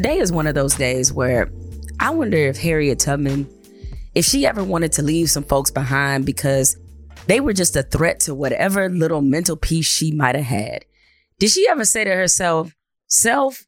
[0.00, 1.52] Today is one of those days where
[2.00, 3.46] I wonder if Harriet Tubman,
[4.14, 6.74] if she ever wanted to leave some folks behind because
[7.26, 10.86] they were just a threat to whatever little mental peace she might have had.
[11.38, 12.74] Did she ever say to herself,
[13.08, 13.66] Self,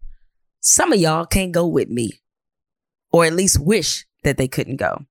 [0.60, 2.22] some of y'all can't go with me,
[3.12, 5.04] or at least wish that they couldn't go?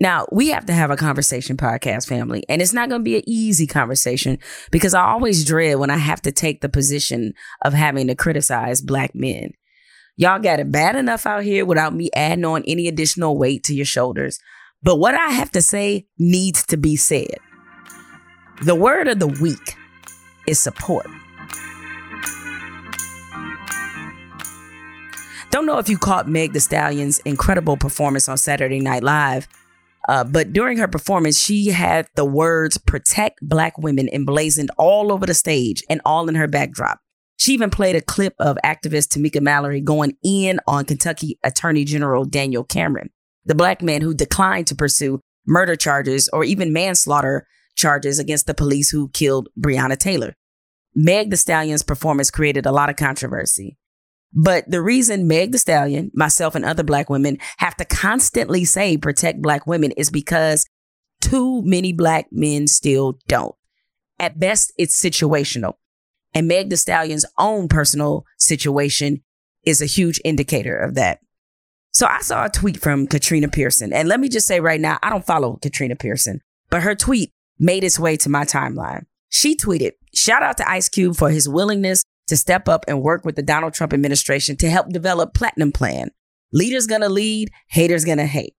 [0.00, 3.16] Now, we have to have a conversation podcast family, and it's not going to be
[3.16, 4.38] an easy conversation
[4.70, 8.80] because I always dread when I have to take the position of having to criticize
[8.80, 9.52] black men.
[10.16, 13.74] Y'all got it bad enough out here without me adding on any additional weight to
[13.74, 14.38] your shoulders.
[14.82, 17.36] But what I have to say needs to be said.
[18.64, 19.76] The word of the week
[20.46, 21.06] is support.
[25.50, 29.48] Don't know if you caught Megan Thee Stallion's incredible performance on Saturday Night Live,
[30.08, 35.26] uh, but during her performance, she had the words protect black women emblazoned all over
[35.26, 37.01] the stage and all in her backdrop.
[37.42, 42.24] She even played a clip of activist Tamika Mallory going in on Kentucky Attorney General
[42.24, 43.10] Daniel Cameron,
[43.44, 48.54] the black man who declined to pursue murder charges or even manslaughter charges against the
[48.54, 50.36] police who killed Breonna Taylor.
[50.94, 53.76] Megan Thee Stallion's performance created a lot of controversy.
[54.32, 58.96] But the reason Meg the Stallion, myself, and other black women have to constantly say
[58.96, 60.64] protect black women is because
[61.20, 63.56] too many black men still don't.
[64.20, 65.72] At best, it's situational.
[66.34, 69.22] And Megan Thee Stallion's own personal situation
[69.64, 71.20] is a huge indicator of that.
[71.92, 73.92] So I saw a tweet from Katrina Pearson.
[73.92, 77.32] And let me just say right now, I don't follow Katrina Pearson, but her tweet
[77.58, 79.04] made its way to my timeline.
[79.28, 83.24] She tweeted, shout out to Ice Cube for his willingness to step up and work
[83.24, 86.10] with the Donald Trump administration to help develop Platinum Plan.
[86.52, 88.54] Leaders gonna lead, haters gonna hate.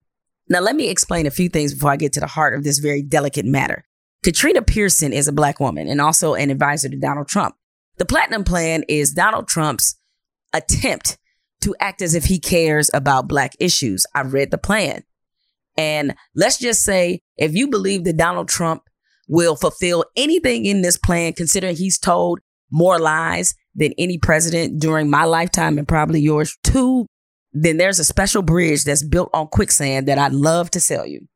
[0.49, 2.79] Now let me explain a few things before I get to the heart of this
[2.79, 3.85] very delicate matter.
[4.23, 7.55] Katrina Pearson is a black woman and also an advisor to Donald Trump.
[7.97, 9.97] The Platinum Plan is Donald Trump's
[10.51, 11.17] attempt
[11.61, 14.05] to act as if he cares about black issues.
[14.15, 15.03] I read the plan.
[15.77, 18.83] And let's just say if you believe that Donald Trump
[19.27, 22.39] will fulfill anything in this plan, considering he's told
[22.71, 27.05] more lies than any president during my lifetime and probably yours too,
[27.53, 31.27] then there's a special bridge that's built on quicksand that I'd love to sell you.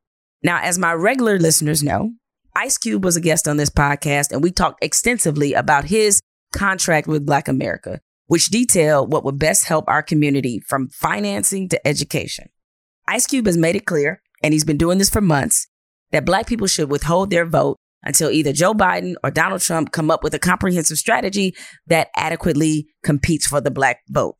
[0.42, 2.12] Now, as my regular listeners know,
[2.54, 6.20] Ice Cube was a guest on this podcast and we talked extensively about his
[6.58, 11.86] contract with Black America, which detailed what would best help our community from financing to
[11.86, 12.48] education.
[13.06, 15.68] Ice Cube has made it clear, and he's been doing this for months,
[16.10, 20.10] that Black people should withhold their vote until either Joe Biden or Donald Trump come
[20.10, 21.54] up with a comprehensive strategy
[21.86, 24.36] that adequately competes for the Black vote.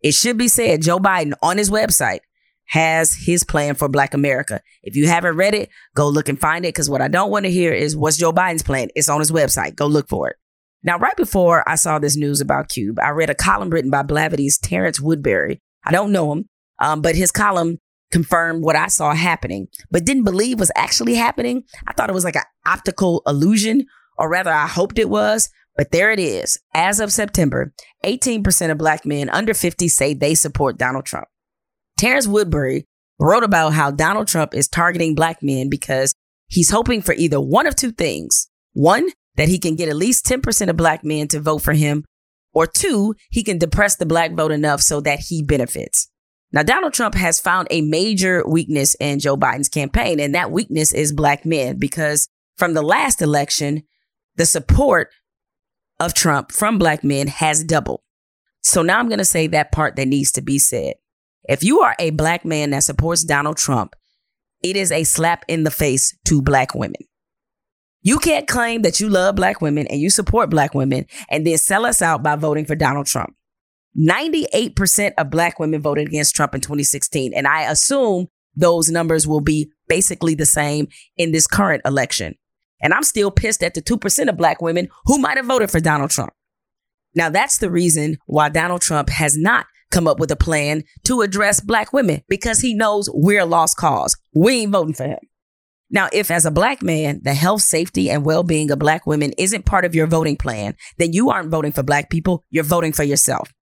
[0.00, 2.20] It should be said, Joe Biden on his website
[2.66, 4.60] has his plan for Black America.
[4.82, 7.44] If you haven't read it, go look and find it because what I don't want
[7.44, 8.88] to hear is what's Joe Biden's plan?
[8.94, 9.74] It's on his website.
[9.74, 10.36] Go look for it.
[10.82, 14.02] Now, right before I saw this news about Cube, I read a column written by
[14.02, 15.60] Blavity's Terrance Woodbury.
[15.84, 16.48] I don't know him,
[16.78, 17.78] um, but his column
[18.10, 21.64] confirmed what I saw happening, but didn't believe was actually happening.
[21.86, 23.86] I thought it was like an optical illusion,
[24.18, 25.50] or rather, I hoped it was.
[25.76, 26.58] But there it is.
[26.74, 27.72] As of September,
[28.04, 31.28] 18% of black men under 50 say they support Donald Trump.
[31.96, 32.86] Terrance Woodbury
[33.18, 36.14] wrote about how Donald Trump is targeting black men because
[36.48, 38.48] he's hoping for either one of two things.
[38.72, 39.08] One,
[39.40, 42.04] that he can get at least 10% of black men to vote for him,
[42.52, 46.10] or two, he can depress the black vote enough so that he benefits.
[46.52, 50.92] Now, Donald Trump has found a major weakness in Joe Biden's campaign, and that weakness
[50.92, 52.28] is black men because
[52.58, 53.84] from the last election,
[54.36, 55.08] the support
[55.98, 58.02] of Trump from black men has doubled.
[58.62, 60.96] So now I'm going to say that part that needs to be said.
[61.48, 63.96] If you are a black man that supports Donald Trump,
[64.62, 67.00] it is a slap in the face to black women.
[68.02, 71.58] You can't claim that you love black women and you support black women and then
[71.58, 73.34] sell us out by voting for Donald Trump.
[73.98, 77.34] 98% of black women voted against Trump in 2016.
[77.34, 82.36] And I assume those numbers will be basically the same in this current election.
[82.80, 85.80] And I'm still pissed at the 2% of black women who might have voted for
[85.80, 86.32] Donald Trump.
[87.14, 91.20] Now, that's the reason why Donald Trump has not come up with a plan to
[91.20, 94.16] address black women because he knows we're a lost cause.
[94.34, 95.18] We ain't voting for him.
[95.90, 99.32] Now, if as a black man, the health, safety, and well being of black women
[99.36, 102.92] isn't part of your voting plan, then you aren't voting for black people, you're voting
[102.92, 103.52] for yourself.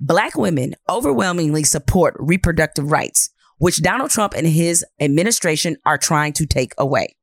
[0.00, 6.46] Black women overwhelmingly support reproductive rights, which Donald Trump and his administration are trying to
[6.46, 7.14] take away.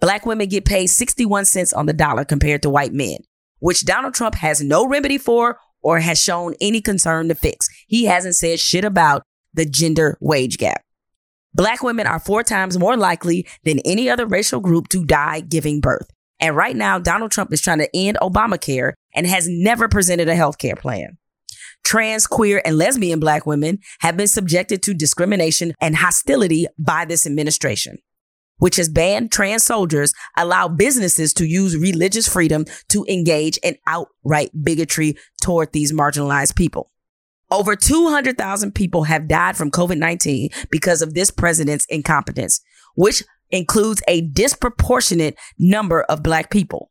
[0.00, 3.18] Black women get paid 61 cents on the dollar compared to white men,
[3.60, 7.68] which Donald Trump has no remedy for or has shown any concern to fix.
[7.86, 9.22] He hasn't said shit about
[9.54, 10.82] the gender wage gap.
[11.54, 15.80] Black women are four times more likely than any other racial group to die giving
[15.80, 16.08] birth.
[16.40, 20.34] And right now, Donald Trump is trying to end Obamacare and has never presented a
[20.34, 21.18] health care plan.
[21.84, 27.26] trans, queer, and lesbian black women have been subjected to discrimination and hostility by this
[27.26, 27.98] administration,
[28.58, 34.50] which has banned trans soldiers, allowed businesses to use religious freedom to engage in outright
[34.62, 36.91] bigotry toward these marginalized people.
[37.52, 42.62] Over 200,000 people have died from COVID 19 because of this president's incompetence,
[42.94, 46.90] which includes a disproportionate number of black people.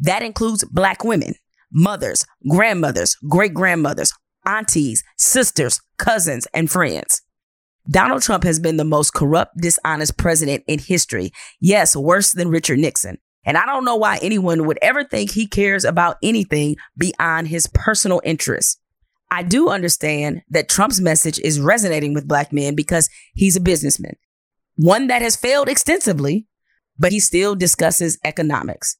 [0.00, 1.34] That includes black women,
[1.70, 4.12] mothers, grandmothers, great grandmothers,
[4.44, 7.22] aunties, sisters, cousins, and friends.
[7.88, 11.30] Donald Trump has been the most corrupt, dishonest president in history.
[11.60, 13.18] Yes, worse than Richard Nixon.
[13.44, 17.68] And I don't know why anyone would ever think he cares about anything beyond his
[17.68, 18.80] personal interests.
[19.30, 24.16] I do understand that Trump's message is resonating with black men because he's a businessman,
[24.76, 26.46] one that has failed extensively,
[26.98, 28.96] but he still discusses economics.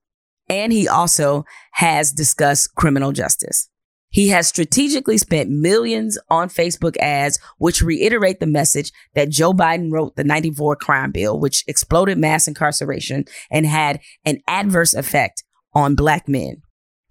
[0.48, 3.68] And he also has discussed criminal justice.
[4.10, 9.90] He has strategically spent millions on Facebook ads, which reiterate the message that Joe Biden
[9.90, 15.42] wrote the 94 crime bill, which exploded mass incarceration and had an adverse effect
[15.74, 16.62] on black men.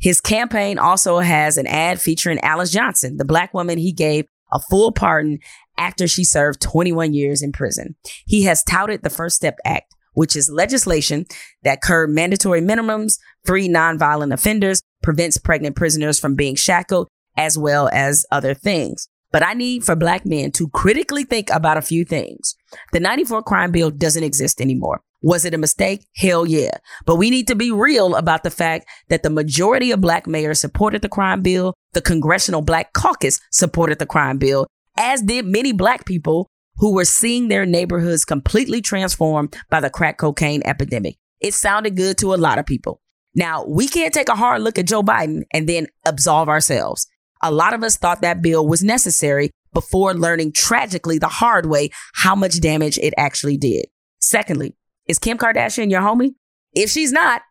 [0.03, 4.59] His campaign also has an ad featuring Alice Johnson, the black woman he gave a
[4.59, 5.39] full pardon
[5.77, 7.95] after she served 21 years in prison.
[8.27, 11.25] He has touted the First Step Act, which is legislation
[11.63, 17.07] that curb mandatory minimums, free nonviolent offenders, prevents pregnant prisoners from being shackled,
[17.37, 19.07] as well as other things.
[19.31, 22.57] But I need for black men to critically think about a few things.
[22.91, 25.01] The 94 crime bill doesn't exist anymore.
[25.23, 26.05] Was it a mistake?
[26.15, 26.77] Hell yeah.
[27.05, 30.59] But we need to be real about the fact that the majority of black mayors
[30.59, 31.73] supported the crime bill.
[31.93, 34.67] The Congressional Black Caucus supported the crime bill,
[34.97, 40.17] as did many black people who were seeing their neighborhoods completely transformed by the crack
[40.17, 41.15] cocaine epidemic.
[41.39, 42.99] It sounded good to a lot of people.
[43.35, 47.07] Now, we can't take a hard look at Joe Biden and then absolve ourselves.
[47.41, 51.89] A lot of us thought that bill was necessary before learning tragically the hard way
[52.13, 53.85] how much damage it actually did.
[54.19, 54.75] Secondly,
[55.07, 56.35] is Kim Kardashian your homie?
[56.73, 57.41] If she's not,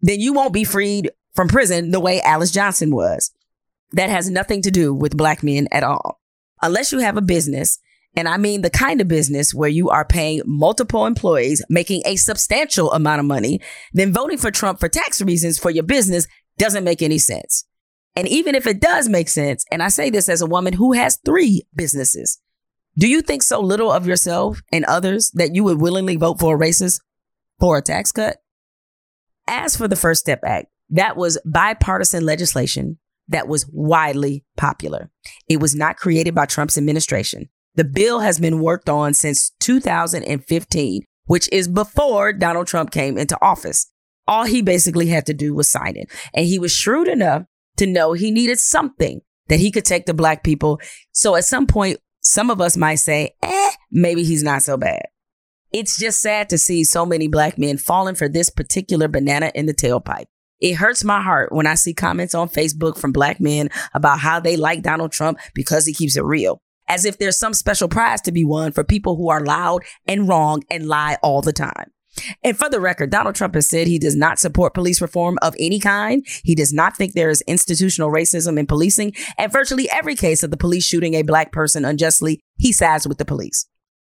[0.00, 3.32] then you won't be freed from prison the way Alice Johnson was.
[3.92, 6.20] That has nothing to do with black men at all.
[6.62, 7.78] Unless you have a business,
[8.14, 12.16] and I mean the kind of business where you are paying multiple employees, making a
[12.16, 13.60] substantial amount of money,
[13.92, 16.26] then voting for Trump for tax reasons for your business
[16.58, 17.64] doesn't make any sense.
[18.16, 20.92] And even if it does make sense, and I say this as a woman who
[20.92, 22.40] has three businesses,
[22.98, 26.56] do you think so little of yourself and others that you would willingly vote for
[26.56, 27.00] a racist
[27.60, 28.38] for a tax cut?
[29.46, 32.98] As for the First Step Act, that was bipartisan legislation
[33.28, 35.10] that was widely popular.
[35.48, 37.48] It was not created by Trump's administration.
[37.76, 43.38] The bill has been worked on since 2015, which is before Donald Trump came into
[43.40, 43.92] office.
[44.26, 46.10] All he basically had to do was sign it.
[46.34, 47.44] And he was shrewd enough
[47.76, 50.80] to know he needed something that he could take to black people.
[51.12, 51.98] So at some point,
[52.38, 55.06] some of us might say, eh, maybe he's not so bad.
[55.72, 59.66] It's just sad to see so many black men falling for this particular banana in
[59.66, 60.26] the tailpipe.
[60.60, 64.38] It hurts my heart when I see comments on Facebook from black men about how
[64.38, 68.20] they like Donald Trump because he keeps it real, as if there's some special prize
[68.20, 71.90] to be won for people who are loud and wrong and lie all the time.
[72.42, 75.54] And for the record, Donald Trump has said he does not support police reform of
[75.58, 76.26] any kind.
[76.44, 79.14] He does not think there is institutional racism in policing.
[79.36, 83.18] And virtually every case of the police shooting a black person unjustly, he sides with
[83.18, 83.66] the police.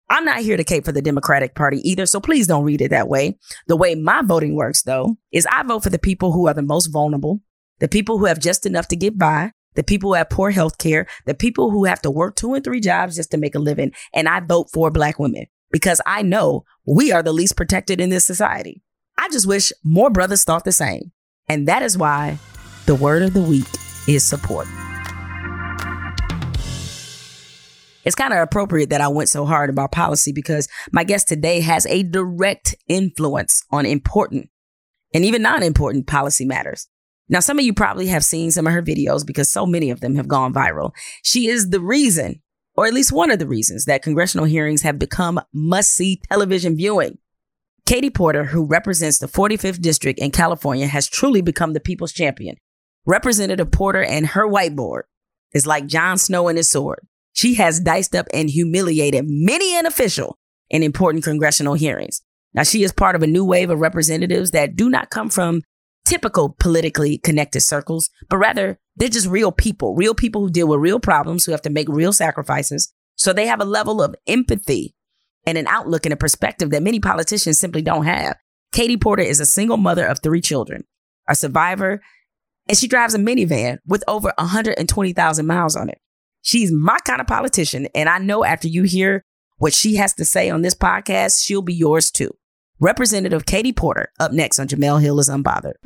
[0.09, 2.91] I'm not here to cape for the Democratic Party either, so please don't read it
[2.91, 3.39] that way.
[3.67, 6.63] The way my voting works, though, is I vote for the people who are the
[6.63, 7.41] most vulnerable,
[7.81, 10.79] the people who have just enough to get by, the people who have poor health
[10.79, 13.59] care, the people who have to work two and three jobs just to make a
[13.59, 18.01] living, and I vote for black women because I know we are the least protected
[18.01, 18.83] in this society.
[19.19, 21.13] I just wish more brothers thought the same.
[21.49, 22.39] And that is why
[22.87, 23.67] the word of the week
[24.07, 24.67] is support.
[28.05, 31.61] It's kind of appropriate that I went so hard about policy because my guest today
[31.61, 34.49] has a direct influence on important
[35.13, 36.87] and even non important policy matters.
[37.29, 40.01] Now, some of you probably have seen some of her videos because so many of
[40.01, 40.93] them have gone viral.
[41.25, 42.41] She is the reason
[42.77, 46.77] or at least one of the reasons that congressional hearings have become must see television
[46.77, 47.19] viewing.
[47.87, 52.57] Katie Porter, who represents the 45th District in California, has truly become the people's champion.
[53.07, 55.03] Representative Porter and her whiteboard
[55.55, 57.07] is like Jon Snow and his sword.
[57.33, 60.37] She has diced up and humiliated many an official
[60.69, 62.23] in important congressional hearings.
[62.55, 65.63] Now, she is part of a new wave of representatives that do not come from
[66.07, 70.81] typical politically connected circles, but rather they're just real people, real people who deal with
[70.81, 72.93] real problems, who have to make real sacrifices.
[73.17, 74.95] So they have a level of empathy
[75.47, 78.37] and an outlook and a perspective that many politicians simply don't have.
[78.73, 80.85] Katie Porter is a single mother of three children,
[81.29, 82.01] a survivor
[82.69, 85.99] and she drives a minivan with over 120,000 miles on it.
[86.43, 89.25] She's my kind of politician, and I know after you hear
[89.59, 92.31] what she has to say on this podcast, she'll be yours too.
[92.79, 95.77] Representative Katie Porter up next on Jemele Hill is Unbothered.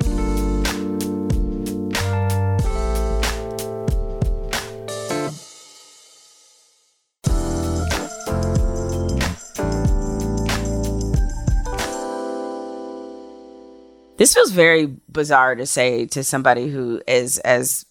[14.17, 17.85] This feels very bizarre to say to somebody who is as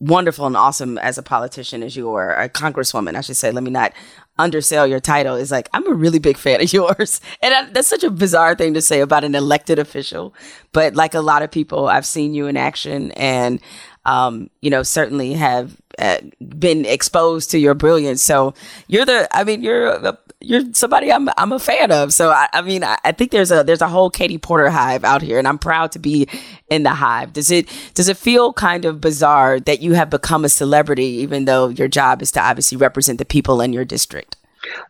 [0.00, 3.52] wonderful and awesome as a politician as you are, a congresswoman, I should say.
[3.52, 3.92] Let me not
[4.38, 5.36] undersell your title.
[5.36, 7.20] Is like, I'm a really big fan of yours.
[7.42, 10.34] And I, that's such a bizarre thing to say about an elected official.
[10.72, 13.60] But like a lot of people, I've seen you in action and,
[14.10, 16.18] um, you know, certainly have uh,
[16.58, 18.22] been exposed to your brilliance.
[18.22, 18.54] So
[18.88, 22.12] you're the, I mean, you're you're somebody I'm I'm a fan of.
[22.12, 25.04] So I, I mean I, I, think there's a there's a whole Katie Porter hive
[25.04, 26.26] out here, and I'm proud to be
[26.68, 27.32] in the hive.
[27.32, 31.44] Does it does it feel kind of bizarre that you have become a celebrity, even
[31.44, 34.36] though your job is to obviously represent the people in your district?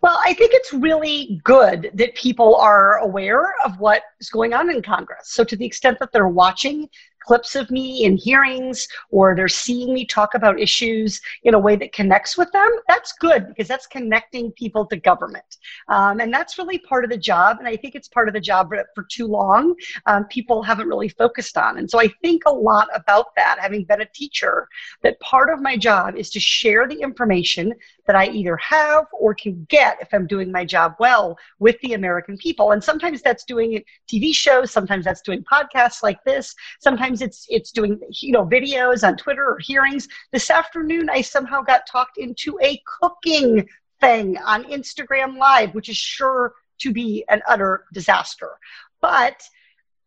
[0.03, 4.71] Well, I think it's really good that people are aware of what is going on
[4.71, 5.33] in Congress.
[5.33, 6.89] So, to the extent that they're watching
[7.21, 11.77] clips of me in hearings or they're seeing me talk about issues in a way
[11.77, 15.59] that connects with them, that's good because that's connecting people to government.
[15.89, 17.59] Um, and that's really part of the job.
[17.59, 19.75] And I think it's part of the job that for too long
[20.07, 21.79] um, people haven't really focused on.
[21.79, 24.69] And so I think a lot about that, having been a teacher,
[25.03, 27.73] that part of my job is to share the information
[28.07, 31.95] that I either have or can get if I'm doing my job well with the
[31.95, 32.73] American people.
[32.73, 37.71] And sometimes that's doing TV shows, sometimes that's doing podcasts like this, sometimes it's it's
[37.71, 40.09] doing you know videos on Twitter or hearings.
[40.33, 43.69] This afternoon I somehow got talked into a cooking
[44.01, 48.59] thing on Instagram Live, which is sure to be an utter disaster.
[49.01, 49.43] But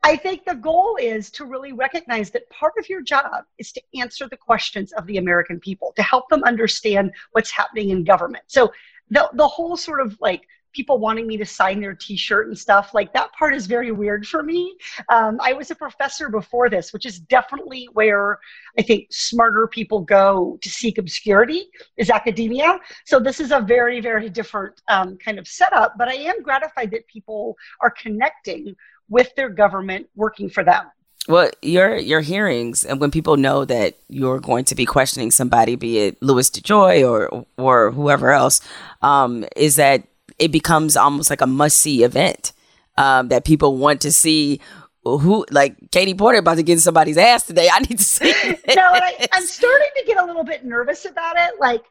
[0.03, 3.81] I think the goal is to really recognize that part of your job is to
[3.95, 8.43] answer the questions of the American people, to help them understand what's happening in government.
[8.47, 8.71] So
[9.09, 12.93] the the whole sort of like people wanting me to sign their t-shirt and stuff
[12.93, 14.75] like that part is very weird for me
[15.09, 18.39] um, i was a professor before this which is definitely where
[18.79, 21.65] i think smarter people go to seek obscurity
[21.97, 26.15] is academia so this is a very very different um, kind of setup but i
[26.15, 28.75] am gratified that people are connecting
[29.13, 30.91] with their government working for them.
[31.27, 35.75] Well, your your hearings, and when people know that you're going to be questioning somebody,
[35.75, 38.59] be it Louis DeJoy or or whoever else,
[39.01, 40.03] um, is that
[40.37, 42.51] it becomes almost like a must see event
[42.97, 44.59] um, that people want to see
[45.05, 47.69] who like Katie Porter about to get somebody's ass today.
[47.71, 48.33] I need to see.
[48.75, 51.59] no, I, I'm starting to get a little bit nervous about it.
[51.59, 51.83] Like,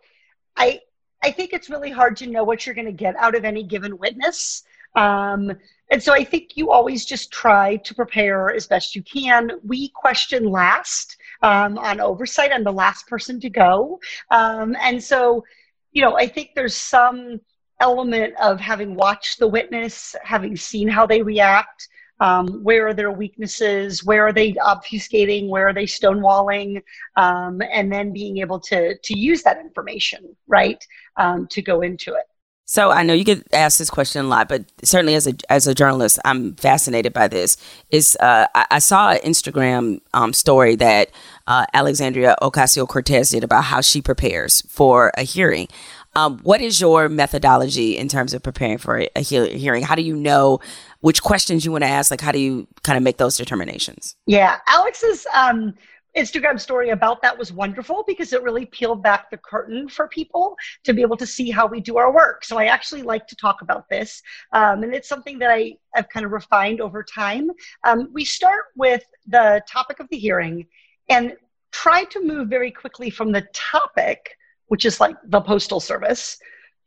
[0.57, 0.81] I
[1.23, 3.63] I think it's really hard to know what you're going to get out of any
[3.63, 4.65] given witness.
[4.95, 5.53] Um,
[5.91, 9.51] and so I think you always just try to prepare as best you can.
[9.63, 12.51] We question last um, on oversight.
[12.53, 14.01] I'm the last person to go.
[14.31, 15.45] Um, and so,
[15.93, 17.41] you know, I think there's some
[17.81, 21.89] element of having watched the witness, having seen how they react.
[22.21, 24.05] Um, where are their weaknesses?
[24.05, 25.49] Where are they obfuscating?
[25.49, 26.81] Where are they stonewalling?
[27.17, 30.83] Um, and then being able to to use that information, right,
[31.17, 32.27] um, to go into it.
[32.65, 35.67] So I know you get asked this question a lot, but certainly as a as
[35.67, 37.57] a journalist, I'm fascinated by this.
[37.91, 41.11] Is uh, I, I, saw an Instagram um, story that
[41.47, 45.69] uh, Alexandria Ocasio Cortez did about how she prepares for a hearing.
[46.15, 49.83] Um, what is your methodology in terms of preparing for a, a hearing?
[49.83, 50.61] How do you know
[51.01, 52.11] which questions you want to ask?
[52.11, 54.15] Like, how do you kind of make those determinations?
[54.27, 55.75] Yeah, Alex's um,
[56.17, 60.57] Instagram story about that was wonderful because it really peeled back the curtain for people
[60.85, 62.45] to be able to see how we do our work.
[62.45, 66.09] So I actually like to talk about this, um, and it's something that I have
[66.11, 67.51] kind of refined over time.
[67.85, 70.67] Um, we start with the topic of the hearing
[71.09, 71.35] and
[71.71, 76.39] try to move very quickly from the topic, which is like the postal service,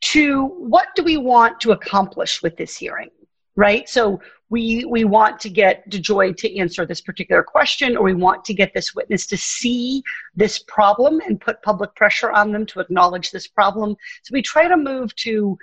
[0.01, 3.09] to what do we want to accomplish with this hearing,
[3.55, 3.89] right?
[3.89, 8.45] So we we want to get DeJoy to answer this particular question, or we want
[8.45, 10.03] to get this witness to see
[10.35, 13.95] this problem and put public pressure on them to acknowledge this problem.
[14.23, 15.57] So we try to move to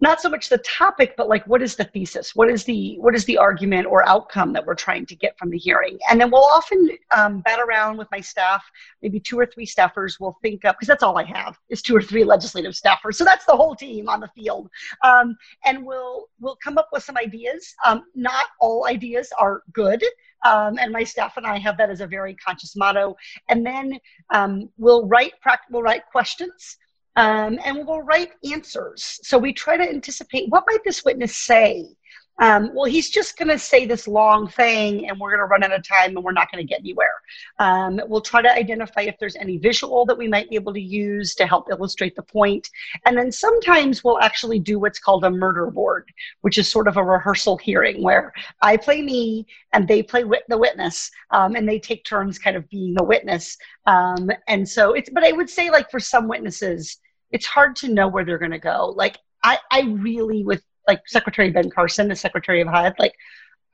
[0.00, 2.34] not so much the topic but like what is the thesis?
[2.34, 5.50] What is the what is the argument or outcome that we're trying to get from
[5.50, 5.98] the hearing?
[6.10, 8.64] And then we'll often um, bat around with my staff.
[9.02, 11.96] Maybe two or three staffers will think up because that's all i have is two
[11.96, 13.14] or three legislative staffers.
[13.14, 14.70] So that's the whole team on the field.
[15.02, 17.74] Um, and we'll we'll come up with some ideas.
[17.84, 20.02] Um, not all ideas are good.
[20.44, 23.16] Um, and my staff and I have that as a very conscious motto.
[23.48, 23.98] And then
[24.30, 25.32] um, we'll write
[25.70, 26.76] we'll write questions
[27.18, 29.18] um, and we'll write answers.
[29.24, 31.96] So we try to anticipate what might this witness say
[32.40, 35.64] um, well, he's just going to say this long thing and we're going to run
[35.64, 37.14] out of time and we're not going to get anywhere.
[37.58, 40.80] Um, we'll try to identify if there's any visual that we might be able to
[40.80, 42.68] use to help illustrate the point.
[43.06, 46.10] And then sometimes we'll actually do what's called a murder board,
[46.42, 48.32] which is sort of a rehearsal hearing where
[48.62, 52.56] I play me and they play wit- the witness um, and they take turns kind
[52.56, 53.56] of being the witness.
[53.86, 56.98] Um, and so it's, but I would say, like, for some witnesses,
[57.30, 58.94] it's hard to know where they're going to go.
[58.96, 63.14] Like, I, I really, with like Secretary Ben Carson, the Secretary of HUD, like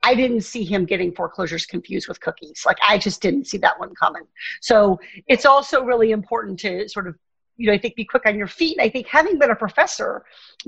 [0.03, 2.63] I didn't see him getting foreclosures confused with cookies.
[2.65, 4.23] Like I just didn't see that one coming.
[4.61, 7.15] So it's also really important to sort of,
[7.57, 8.77] you know, I think be quick on your feet.
[8.77, 10.23] And I think having been a professor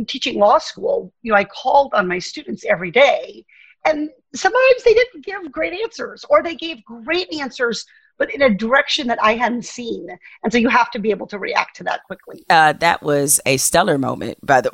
[0.07, 3.45] teaching law school, you know, I called on my students every day.
[3.87, 7.85] And sometimes they didn't give great answers or they gave great answers
[8.17, 10.09] but in a direction that I hadn't seen.
[10.43, 12.43] And so you have to be able to react to that quickly.
[12.49, 14.71] Uh, that was a stellar moment, by the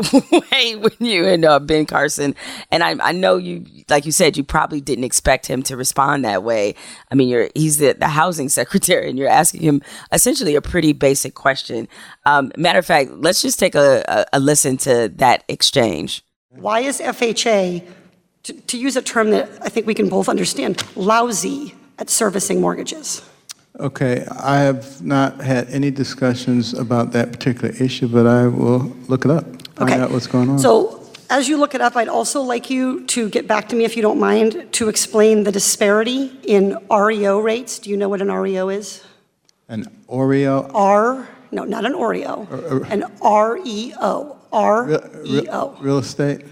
[0.51, 2.35] way, when you and uh, Ben Carson.
[2.71, 6.25] And I, I know you, like you said, you probably didn't expect him to respond
[6.25, 6.75] that way.
[7.11, 10.93] I mean, you're he's the, the housing secretary, and you're asking him essentially a pretty
[10.93, 11.87] basic question.
[12.25, 16.23] Um, matter of fact, let's just take a, a, a listen to that exchange.
[16.49, 17.87] Why is FHA,
[18.43, 22.61] to, to use a term that I think we can both understand, lousy at servicing
[22.61, 23.21] mortgages?
[23.79, 29.25] Okay, I have not had any discussions about that particular issue, but I will look
[29.25, 29.45] it up,
[29.75, 29.99] find Okay.
[29.99, 30.59] out what's going on.
[30.59, 33.83] So as you look it up, I'd also like you to get back to me,
[33.85, 37.79] if you don't mind, to explain the disparity in REO rates.
[37.79, 39.03] Do you know what an REO is?
[39.69, 45.77] An Oreo, R, no, not an Oreo, uh, uh, an REO, real, R-E-O.
[45.79, 46.45] real estate,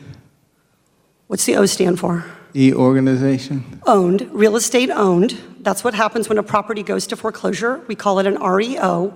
[1.32, 2.26] What's the O stand for?
[2.54, 3.64] E organization.
[3.88, 5.40] Owned, real estate owned.
[5.62, 7.80] That's what happens when a property goes to foreclosure.
[7.88, 9.16] We call it an REO.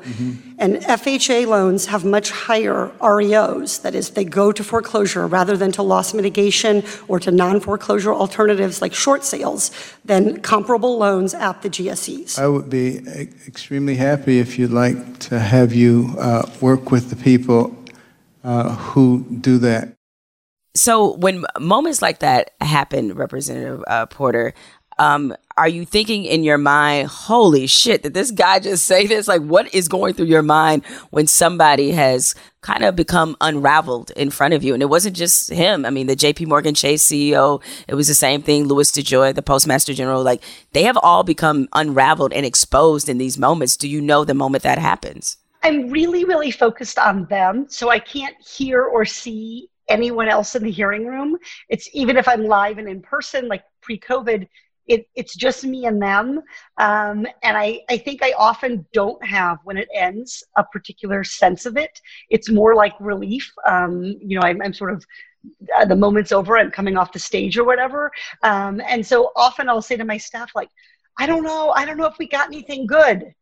[0.58, 3.82] And FHA loans have much higher REOs.
[3.82, 8.82] That is, they go to foreclosure rather than to loss mitigation or to non-foreclosure alternatives
[8.82, 9.70] like short sales
[10.06, 12.40] than comparable loans at the GSEs.
[12.40, 17.10] I would be e- extremely happy if you'd like to have you uh, work with
[17.10, 17.76] the people
[18.46, 19.95] uh, who do that.
[20.76, 24.54] So when moments like that happen, Representative uh, Porter,
[24.98, 28.04] um, are you thinking in your mind, "Holy shit!
[28.04, 31.92] Did this guy just say this?" Like, what is going through your mind when somebody
[31.92, 34.74] has kind of become unraveled in front of you?
[34.74, 35.86] And it wasn't just him.
[35.86, 36.46] I mean, the J.P.
[36.46, 38.68] Morgan Chase CEO, it was the same thing.
[38.68, 43.38] Louis DeJoy, the Postmaster General, like they have all become unraveled and exposed in these
[43.38, 43.76] moments.
[43.76, 45.38] Do you know the moment that happens?
[45.64, 47.66] I'm really, really focused on them.
[47.70, 51.38] So I can't hear or see anyone else in the hearing room.
[51.70, 54.48] It's even if I'm live and in person, like pre COVID,
[54.88, 56.42] it, it's just me and them.
[56.78, 61.66] Um, and I, I think I often don't have, when it ends, a particular sense
[61.66, 62.00] of it.
[62.30, 63.52] It's more like relief.
[63.68, 65.04] Um, you know, I'm, I'm sort of
[65.78, 68.12] uh, the moment's over, I'm coming off the stage or whatever.
[68.44, 70.70] Um, and so often I'll say to my staff, like,
[71.18, 73.34] I don't know, I don't know if we got anything good.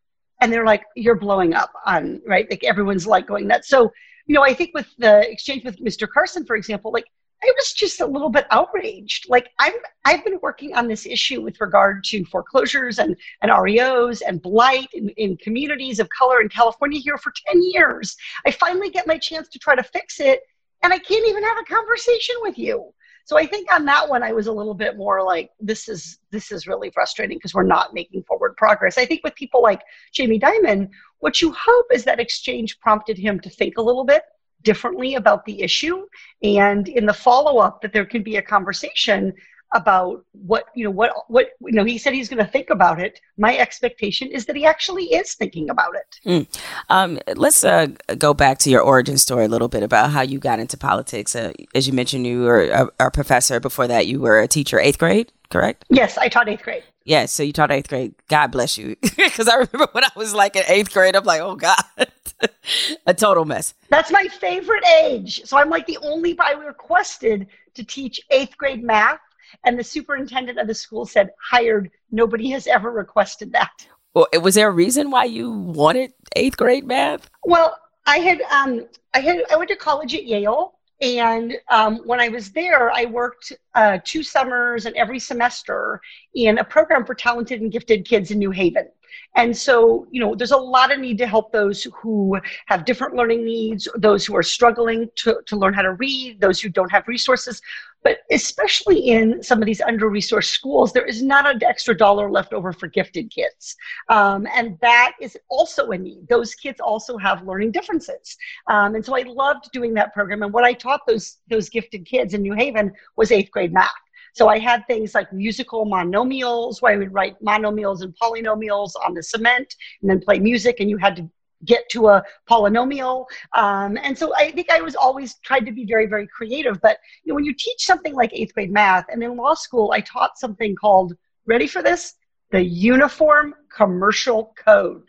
[0.41, 2.45] And they're like, you're blowing up on, right?
[2.49, 3.69] Like everyone's like going nuts.
[3.69, 3.91] So,
[4.25, 6.07] you know, I think with the exchange with Mr.
[6.07, 7.05] Carson, for example, like
[7.43, 9.25] I was just a little bit outraged.
[9.27, 9.73] Like I'm,
[10.05, 14.88] I've been working on this issue with regard to foreclosures and, and REOs and blight
[14.93, 18.15] in, in communities of color in California here for 10 years.
[18.45, 20.39] I finally get my chance to try to fix it
[20.83, 22.93] and I can't even have a conversation with you.
[23.25, 26.19] So I think on that one, I was a little bit more like, this is
[26.31, 28.97] this is really frustrating because we're not making forward progress.
[28.97, 29.81] I think with people like
[30.12, 34.23] Jamie Dimon, what you hope is that exchange prompted him to think a little bit
[34.62, 36.05] differently about the issue,
[36.41, 39.33] and in the follow up, that there can be a conversation
[39.73, 42.99] about what you know what what you know he said he's going to think about
[42.99, 46.47] it my expectation is that he actually is thinking about it
[46.89, 50.39] Um, let's uh, go back to your origin story a little bit about how you
[50.39, 51.36] got into politics.
[51.36, 53.59] Uh, as you mentioned, you were a, a professor.
[53.59, 55.86] Before that, you were a teacher, eighth grade, correct?
[55.89, 57.31] yes i taught eighth grade Yes.
[57.33, 58.15] So you taught eighth grade.
[58.29, 58.95] God bless you.
[59.17, 61.81] Because I remember when I was like in eighth grade, I'm like, oh God,
[63.07, 63.73] a total mess.
[63.89, 65.41] That's my favorite age.
[65.45, 69.19] So I'm like the only, I requested to teach eighth grade math,
[69.65, 71.91] and the superintendent of the school said, hired.
[72.11, 73.87] Nobody has ever requested that.
[74.13, 77.29] Well, was there a reason why you wanted eighth grade math?
[77.43, 82.19] Well, I had, um, I had, I went to college at Yale, and um, when
[82.19, 85.99] I was there, I worked uh, two summers and every semester
[86.35, 88.87] in a program for talented and gifted kids in New Haven.
[89.36, 93.15] And so, you know, there's a lot of need to help those who have different
[93.15, 96.91] learning needs, those who are struggling to, to learn how to read, those who don't
[96.91, 97.62] have resources.
[98.04, 102.30] But especially in some of these under resourced schools, there is not an extra dollar
[102.30, 103.76] left over for gifted kids.
[104.10, 106.28] Um, and that is also a need.
[106.28, 108.36] Those kids also have learning differences.
[108.67, 110.43] Um, and so I loved doing that program.
[110.43, 113.91] And what I taught those, those gifted kids in New Haven was eighth grade math.
[114.34, 119.13] So I had things like musical monomials where I would write monomials and polynomials on
[119.13, 121.30] the cement and then play music and you had to
[121.65, 123.26] get to a polynomial.
[123.54, 126.82] Um, and so I think I was always tried to be very, very creative.
[126.82, 129.91] But you know, when you teach something like eighth grade math, and in law school,
[129.91, 131.13] I taught something called,
[131.46, 132.15] ready for this?
[132.52, 135.04] The Uniform Commercial Code.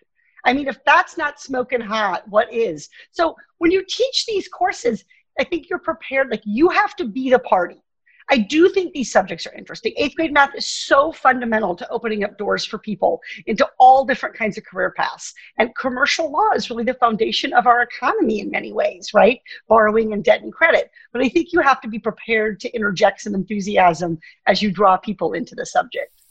[0.45, 2.89] I mean, if that's not smoking hot, what is?
[3.11, 5.05] So when you teach these courses,
[5.41, 7.83] I think you're prepared, like you have to be the party.
[8.31, 9.93] I do think these subjects are interesting.
[9.97, 14.35] Eighth grade math is so fundamental to opening up doors for people into all different
[14.35, 15.35] kinds of career paths.
[15.59, 19.41] And commercial law is really the foundation of our economy in many ways, right?
[19.69, 20.91] Borrowing and debt and credit.
[21.13, 24.97] But I think you have to be prepared to interject some enthusiasm as you draw
[24.97, 26.24] people into the subject.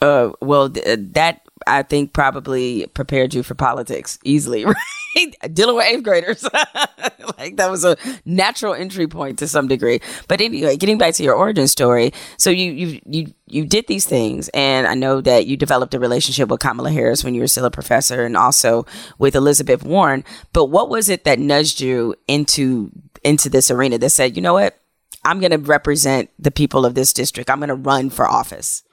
[0.00, 4.64] Uh, well, th- uh, that I think probably prepared you for politics easily,
[5.16, 5.54] right?
[5.54, 6.44] Dealing with eighth graders,
[7.38, 10.00] like that was a natural entry point to some degree.
[10.28, 14.06] But anyway, getting back to your origin story, so you you you you did these
[14.06, 17.46] things, and I know that you developed a relationship with Kamala Harris when you were
[17.46, 18.84] still a professor, and also
[19.18, 20.24] with Elizabeth Warren.
[20.52, 22.90] But what was it that nudged you into
[23.24, 24.78] into this arena that said, you know what,
[25.26, 27.50] I'm going to represent the people of this district.
[27.50, 28.84] I'm going to run for office.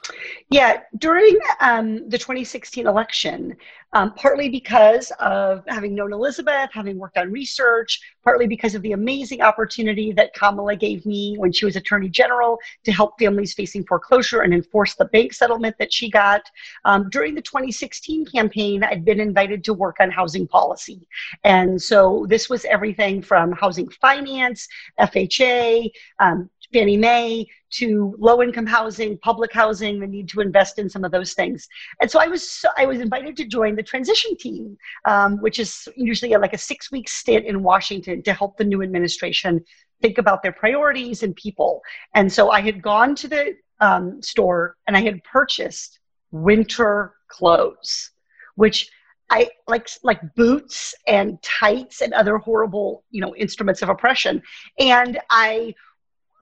[0.50, 3.56] Yeah, during um, the 2016 election,
[3.94, 8.92] um, partly because of having known Elizabeth, having worked on research, partly because of the
[8.92, 13.84] amazing opportunity that Kamala gave me when she was Attorney General to help families facing
[13.86, 16.42] foreclosure and enforce the bank settlement that she got.
[16.84, 21.06] Um, during the 2016 campaign, I'd been invited to work on housing policy.
[21.44, 24.66] And so this was everything from housing finance,
[25.00, 30.90] FHA, um, Fannie Mae to low income housing, public housing, the need to invest in
[30.90, 31.68] some of those things.
[32.00, 35.88] And so I was I was invited to join the transition team, um, which is
[35.94, 39.64] usually like a six week stint in Washington to help the new administration
[40.02, 41.80] think about their priorities and people.
[42.14, 46.00] And so I had gone to the um, store and I had purchased
[46.32, 48.10] winter clothes,
[48.56, 48.90] which
[49.30, 54.42] I like like boots and tights and other horrible, you know, instruments of oppression.
[54.80, 55.74] And I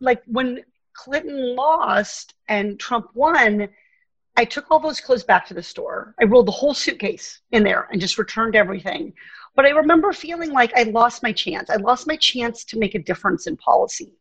[0.03, 0.63] like when
[0.95, 3.69] Clinton lost and Trump won,
[4.37, 6.15] I took all those clothes back to the store.
[6.21, 9.13] I rolled the whole suitcase in there and just returned everything.
[9.55, 11.69] But I remember feeling like I lost my chance.
[11.71, 14.15] I lost my chance to make a difference in policy.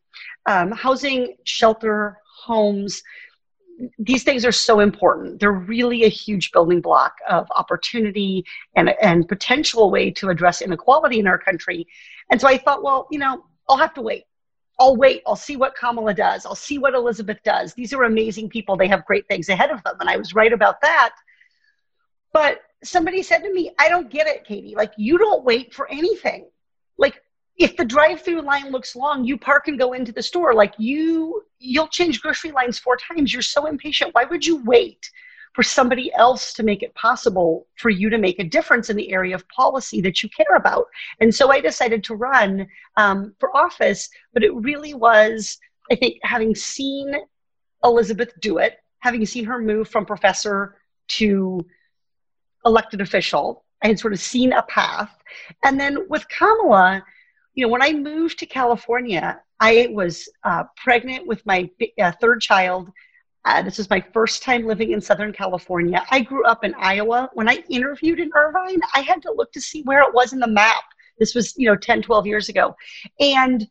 [0.46, 3.02] Um, housing, shelter, homes,
[3.98, 5.40] these things are so important.
[5.40, 8.44] They're really a huge building block of opportunity
[8.76, 11.86] and, and potential way to address inequality in our country.
[12.30, 14.24] And so I thought, well, you know, I'll have to wait.
[14.78, 15.22] I'll wait.
[15.26, 16.44] I'll see what Kamala does.
[16.46, 17.74] I'll see what Elizabeth does.
[17.74, 18.76] These are amazing people.
[18.76, 19.96] They have great things ahead of them.
[20.00, 21.14] And I was right about that.
[22.32, 24.74] But somebody said to me, I don't get it, Katie.
[24.74, 26.48] Like, you don't wait for anything.
[26.98, 27.22] Like,
[27.58, 30.54] if the drive-through line looks long, you park and go into the store.
[30.54, 33.32] Like you, you'll change grocery lines four times.
[33.32, 34.14] You're so impatient.
[34.14, 35.10] Why would you wait
[35.54, 39.12] for somebody else to make it possible for you to make a difference in the
[39.12, 40.86] area of policy that you care about.
[41.20, 45.58] And so I decided to run um, for office, but it really was,
[45.90, 47.14] I think, having seen
[47.84, 50.76] Elizabeth do it, having seen her move from professor
[51.08, 51.66] to
[52.64, 55.10] elected official, I had sort of seen a path.
[55.64, 57.04] And then with Kamala,
[57.54, 61.68] you know, when I moved to California, I was uh, pregnant with my
[62.00, 62.90] uh, third child
[63.44, 66.04] uh, this was my first time living in Southern California.
[66.10, 67.28] I grew up in Iowa.
[67.34, 70.38] When I interviewed in Irvine, I had to look to see where it was in
[70.38, 70.84] the map.
[71.18, 72.76] This was, you know, 10, 12 years ago.
[73.18, 73.68] And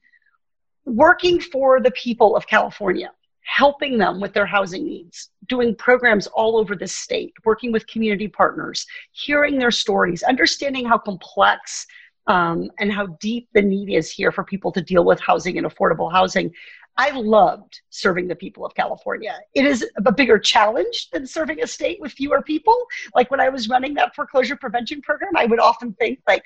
[0.86, 3.12] working for the people of California,
[3.44, 8.28] helping them with their housing needs, doing programs all over the state, working with community
[8.28, 11.88] partners, hearing their stories, understanding how complex
[12.28, 15.66] um, and how deep the need is here for people to deal with housing and
[15.66, 16.54] affordable housing.
[16.98, 19.40] I loved serving the people of California.
[19.54, 22.78] It is a bigger challenge than serving a state with fewer people.
[23.16, 26.44] Like when I was running that foreclosure prevention program, I would often think like,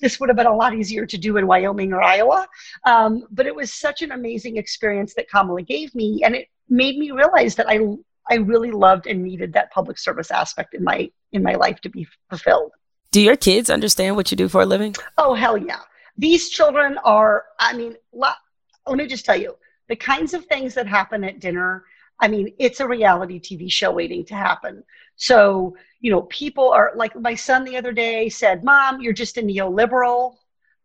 [0.00, 2.46] this would have been a lot easier to do in Wyoming or Iowa.
[2.84, 6.96] Um, but it was such an amazing experience that Kamala gave me, and it made
[6.98, 7.80] me realize that I
[8.28, 11.88] I really loved and needed that public service aspect in my in my life to
[11.88, 12.72] be fulfilled.
[13.10, 14.94] Do your kids understand what you do for a living?
[15.18, 15.80] Oh hell yeah!
[16.16, 17.44] These children are.
[17.58, 17.96] I mean,
[18.86, 19.56] let me just tell you
[19.88, 21.84] the kinds of things that happen at dinner.
[22.20, 24.82] I mean, it's a reality TV show waiting to happen.
[25.16, 29.38] So, you know, people are like my son the other day said, Mom, you're just
[29.38, 30.36] a neoliberal.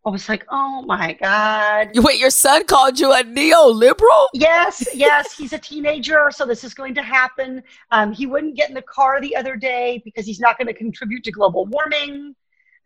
[0.03, 1.91] I was like, oh my God.
[1.95, 4.27] Wait, your son called you a neoliberal?
[4.33, 5.37] Yes, yes.
[5.37, 7.61] He's a teenager, so this is going to happen.
[7.91, 10.73] Um, he wouldn't get in the car the other day because he's not going to
[10.73, 12.35] contribute to global warming.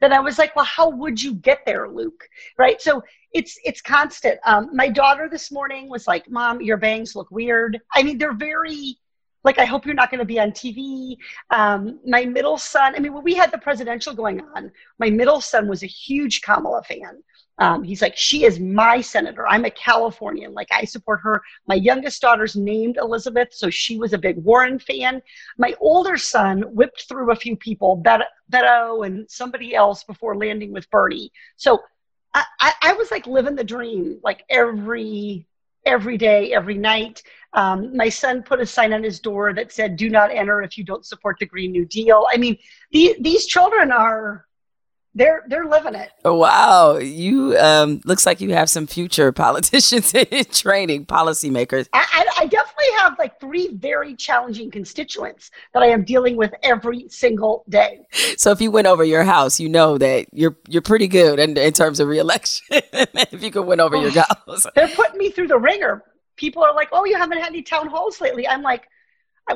[0.01, 2.27] then I was like, well, how would you get there, Luke?
[2.57, 2.81] Right.
[2.81, 3.01] So
[3.35, 4.39] it's it's constant.
[4.45, 7.81] Um, my daughter this morning was like, Mom, your bangs look weird.
[7.93, 8.97] I mean, they're very
[9.43, 11.17] like, I hope you're not going to be on TV.
[11.51, 15.39] Um, my middle son, I mean, when we had the presidential going on, my middle
[15.39, 17.21] son was a huge Kamala fan.
[17.59, 19.47] Um, he's like, she is my senator.
[19.47, 20.53] I'm a Californian.
[20.53, 21.41] Like, I support her.
[21.67, 25.21] My youngest daughter's named Elizabeth, so she was a big Warren fan.
[25.59, 30.89] My older son whipped through a few people, Beto and somebody else, before landing with
[30.89, 31.31] Bernie.
[31.55, 31.81] So
[32.35, 35.45] I, I, was like living the dream, like every
[35.85, 37.23] every day, every night.
[37.53, 40.77] Um, my son put a sign on his door that said, "Do not enter if
[40.77, 42.57] you don't support the Green New Deal." I mean,
[42.91, 44.45] these these children are
[45.15, 46.11] they're they're living it.
[46.25, 51.87] Wow, you um, looks like you have some future politicians in training, policymakers.
[51.93, 57.07] I, I, definitely have like three very challenging constituents that I am dealing with every
[57.09, 58.01] single day.
[58.37, 61.57] So if you went over your house, you know that you're you're pretty good in,
[61.57, 62.65] in terms of reelection.
[62.71, 66.03] if you could win over oh, your house, they're putting me through the ringer.
[66.35, 68.89] People are like, "Oh, you haven't had any town halls lately." I'm like,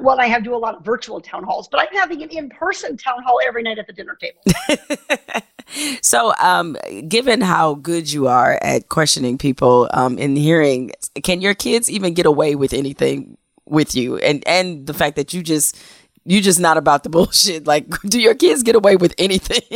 [0.01, 2.29] well, I have to do a lot of virtual town halls, but I'm having an
[2.29, 5.41] in-person town hall every night at the dinner table.
[6.01, 10.91] so, um, given how good you are at questioning people um, in hearing,
[11.23, 14.17] can your kids even get away with anything with you?
[14.17, 15.75] And and the fact that you just
[16.25, 17.65] you just not about the bullshit.
[17.65, 19.61] Like, do your kids get away with anything?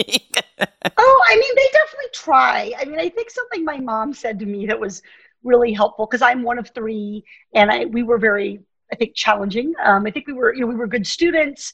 [0.98, 2.74] oh, I mean, they definitely try.
[2.80, 5.02] I mean, I think something my mom said to me that was
[5.44, 7.24] really helpful because I'm one of three,
[7.54, 8.62] and I we were very
[8.94, 9.74] I think, challenging.
[9.84, 11.74] Um, I think we were, you know, we were good students.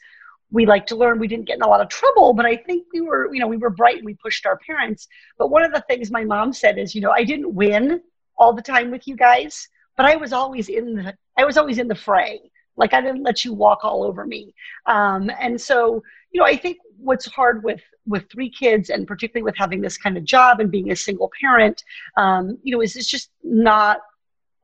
[0.52, 1.20] We liked to learn.
[1.20, 3.48] We didn't get in a lot of trouble, but I think we were, you know,
[3.48, 5.08] we were bright and we pushed our parents.
[5.38, 8.02] But one of the things my mom said is, you know, I didn't win
[8.38, 11.78] all the time with you guys, but I was always in the, I was always
[11.78, 12.40] in the fray.
[12.78, 14.56] Like I didn't let you walk all over me.
[14.86, 16.02] Um, and so,
[16.32, 19.98] you know, I think what's hard with with three kids and particularly with having this
[19.98, 21.84] kind of job and being a single parent,
[22.18, 24.00] um, you know, is it's just not.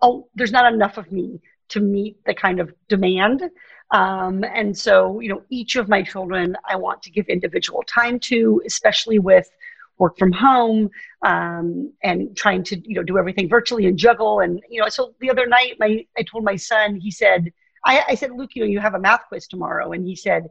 [0.02, 3.44] Oh, there's not enough of me to meet the kind of demand.
[3.92, 8.20] Um, and so, you know, each of my children I want to give individual time
[8.22, 9.50] to, especially with
[9.98, 10.90] work from home
[11.22, 14.42] um, and trying to, you know, do everything virtually and juggle.
[14.42, 17.52] And, you know, so the other night, my I told my son, he said,
[17.86, 19.92] I, I said, Luke, you know, you have a math quiz tomorrow.
[19.92, 20.50] And he said,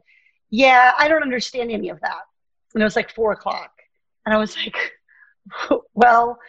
[0.49, 2.21] Yeah, I don't understand any of that.
[2.73, 3.71] And it was like four o'clock.
[4.25, 4.75] And I was like,
[5.93, 6.39] Well,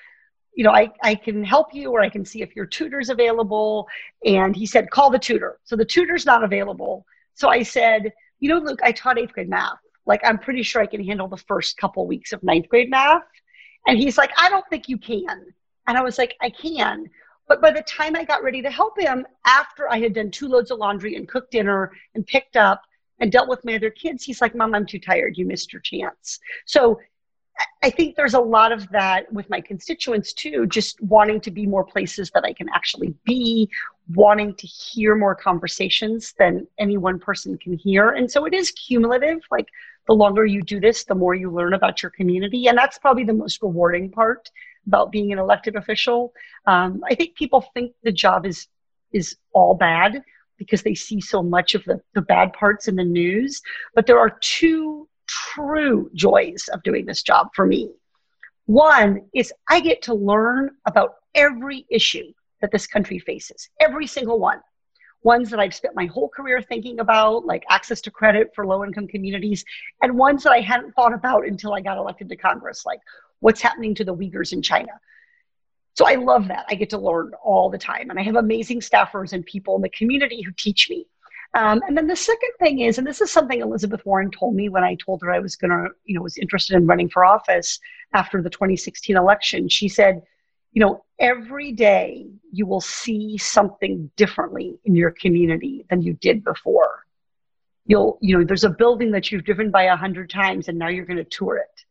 [0.57, 3.87] you know, I, I can help you or I can see if your tutor's available.
[4.25, 5.61] And he said, call the tutor.
[5.65, 7.07] So the tutor's not available.
[7.35, 9.79] So I said, you know, Luke, I taught eighth grade math.
[10.07, 13.23] Like, I'm pretty sure I can handle the first couple weeks of ninth grade math.
[13.87, 15.45] And he's like, I don't think you can.
[15.87, 17.05] And I was like, I can.
[17.49, 20.49] But by the time I got ready to help him, after I had done two
[20.49, 22.81] loads of laundry and cooked dinner and picked up
[23.21, 25.37] and dealt with my other kids, he's like, Mom, I'm too tired.
[25.37, 26.41] You missed your chance.
[26.65, 26.99] So
[27.83, 31.67] I think there's a lot of that with my constituents too, just wanting to be
[31.67, 33.71] more places that I can actually be,
[34.15, 38.11] wanting to hear more conversations than any one person can hear.
[38.11, 39.39] And so it is cumulative.
[39.51, 39.69] Like
[40.07, 42.67] the longer you do this, the more you learn about your community.
[42.67, 44.51] And that's probably the most rewarding part
[44.87, 46.33] about being an elected official.
[46.67, 48.69] Um, I think people think the job is
[49.13, 50.23] is all bad
[50.59, 53.63] because they see so much of the, the bad parts in the news.
[53.95, 57.91] But there are two true joys of doing this job for me.
[58.67, 64.39] One is I get to learn about every issue that this country faces, every single
[64.39, 64.61] one.
[65.23, 68.85] Ones that I've spent my whole career thinking about, like access to credit for low
[68.85, 69.65] income communities,
[70.03, 73.01] and ones that I hadn't thought about until I got elected to Congress, like
[73.41, 74.93] what's happening to the Uyghurs in China.
[75.95, 76.67] So I love that.
[76.69, 78.11] I get to learn all the time.
[78.11, 81.07] And I have amazing staffers and people in the community who teach me.
[81.55, 84.69] Um, and then the second thing is, and this is something Elizabeth Warren told me
[84.69, 87.25] when I told her I was going to, you know, was interested in running for
[87.25, 87.79] office
[88.13, 89.69] after the 2016 election.
[89.69, 90.23] She said,
[90.73, 96.45] you know, every day you will see something differently in your community than you did
[96.45, 97.07] before.
[97.87, 100.89] You'll, you know, there's a building that you've driven by a hundred times and now
[100.89, 101.85] you're going to tour it.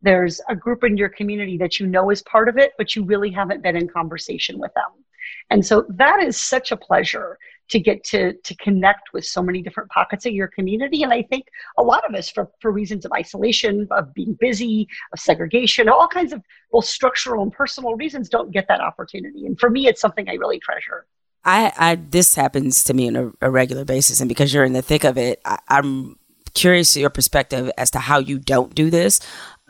[0.00, 3.04] There's a group in your community that you know is part of it, but you
[3.04, 5.04] really haven't been in conversation with them.
[5.50, 9.62] And so that is such a pleasure to get to to connect with so many
[9.62, 11.02] different pockets of your community.
[11.02, 11.46] And i think
[11.78, 16.08] a lot of us for, for reasons of isolation of being busy of segregation all
[16.08, 19.46] kinds of both structural and personal reasons don't get that opportunity.
[19.46, 21.06] And for me it's something i really treasure.
[21.44, 24.20] I, I this happens to me on a, a regular basis.
[24.20, 26.18] And because you're in the thick of it I, i'm
[26.54, 29.20] curious to your perspective as to how you don't do this.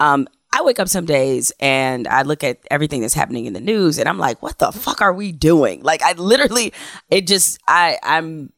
[0.00, 3.60] Um, I wake up some days and I look at everything that's happening in the
[3.60, 5.82] news and I'm like, what the fuck are we doing?
[5.82, 6.72] Like I literally
[7.10, 8.52] it just I I'm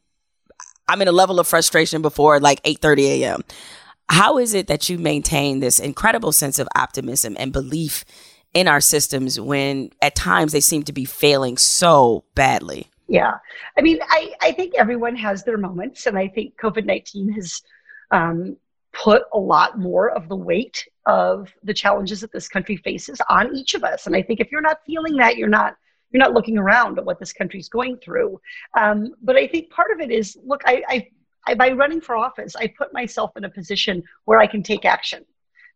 [0.89, 3.41] I'm in a level of frustration before like 8:30 a.m.
[4.09, 8.05] How is it that you maintain this incredible sense of optimism and belief
[8.53, 12.89] in our systems when at times they seem to be failing so badly?
[13.09, 13.35] Yeah.
[13.79, 17.63] I mean, I, I think everyone has their moments, and I think COVID 19 has
[18.11, 18.57] um,
[18.93, 23.55] put a lot more of the weight of the challenges that this country faces on
[23.55, 24.07] each of us.
[24.07, 25.77] And I think if you're not feeling that, you're not
[26.11, 28.41] you're not looking around at what this country's going through.
[28.79, 31.09] Um, but I think part of it is look, I, I,
[31.47, 34.85] I by running for office, I put myself in a position where I can take
[34.85, 35.25] action.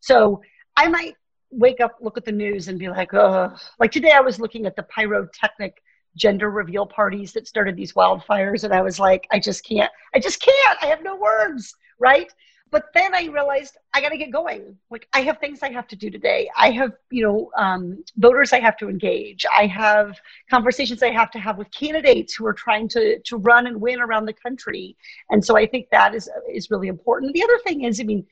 [0.00, 0.40] So
[0.76, 1.14] I might
[1.50, 4.64] wake up, look at the news, and be like, oh, like today I was looking
[4.66, 5.82] at the pyrotechnic
[6.16, 10.18] gender reveal parties that started these wildfires, and I was like, I just can't, I
[10.20, 12.32] just can't, I have no words, right?
[12.70, 14.76] But then I realized I got to get going.
[14.90, 16.50] Like I have things I have to do today.
[16.56, 19.46] I have, you know, um, voters I have to engage.
[19.54, 20.18] I have
[20.50, 24.00] conversations I have to have with candidates who are trying to to run and win
[24.00, 24.96] around the country.
[25.30, 27.32] And so I think that is is really important.
[27.34, 28.26] The other thing is, I mean,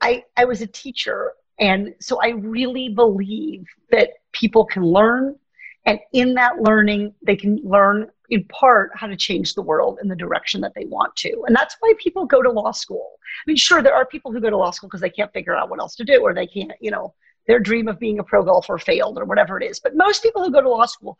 [0.00, 5.36] I I was a teacher, and so I really believe that people can learn,
[5.86, 10.08] and in that learning, they can learn in part how to change the world in
[10.08, 11.44] the direction that they want to.
[11.46, 13.18] And that's why people go to law school.
[13.18, 15.54] I mean, sure, there are people who go to law school because they can't figure
[15.54, 17.14] out what else to do or they can't, you know,
[17.46, 19.80] their dream of being a pro golfer failed or whatever it is.
[19.80, 21.18] But most people who go to law school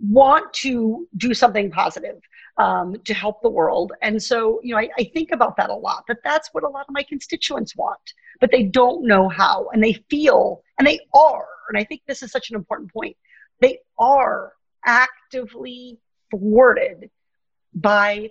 [0.00, 2.20] want to do something positive
[2.58, 3.92] um, to help the world.
[4.02, 6.68] And so, you know, I, I think about that a lot, that that's what a
[6.68, 8.00] lot of my constituents want,
[8.40, 11.46] but they don't know how and they feel and they are.
[11.68, 13.16] And I think this is such an important point.
[13.60, 14.52] They are
[14.84, 15.98] actively
[16.38, 17.10] thwarted
[17.74, 18.30] by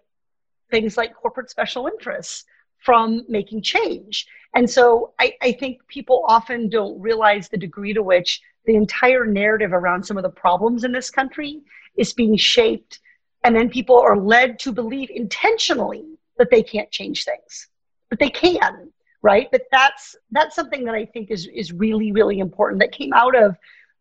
[0.72, 2.46] things like corporate special interests
[2.80, 4.28] from making change.
[4.54, 9.26] And so I, I, think people often don't realize the degree to which the entire
[9.26, 11.62] narrative around some of the problems in this country
[11.98, 13.00] is being shaped.
[13.44, 17.68] And then people are led to believe intentionally that they can't change things,
[18.10, 18.92] but they can,
[19.22, 19.48] right?
[19.52, 23.36] But that's that's something that I think is is really, really important that came out
[23.36, 23.56] of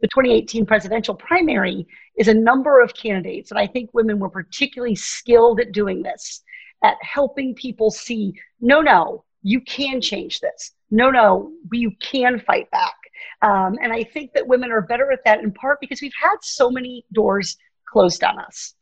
[0.04, 1.86] the 2018 presidential primary
[2.18, 6.42] is a number of candidates, and I think women were particularly skilled at doing this,
[6.82, 10.72] at helping people see no, no, you can change this.
[10.90, 12.92] No, no, you can fight back.
[13.40, 16.36] Um, and I think that women are better at that in part because we've had
[16.42, 17.56] so many doors
[17.88, 18.74] closed on us.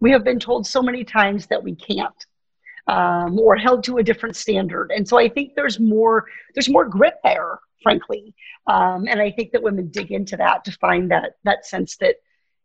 [0.00, 2.26] We have been told so many times that we can't.
[2.88, 6.84] Um, or held to a different standard, and so I think there's more there's more
[6.84, 8.34] grit there frankly.
[8.66, 12.16] Um, and I think that women dig into that to find that that sense that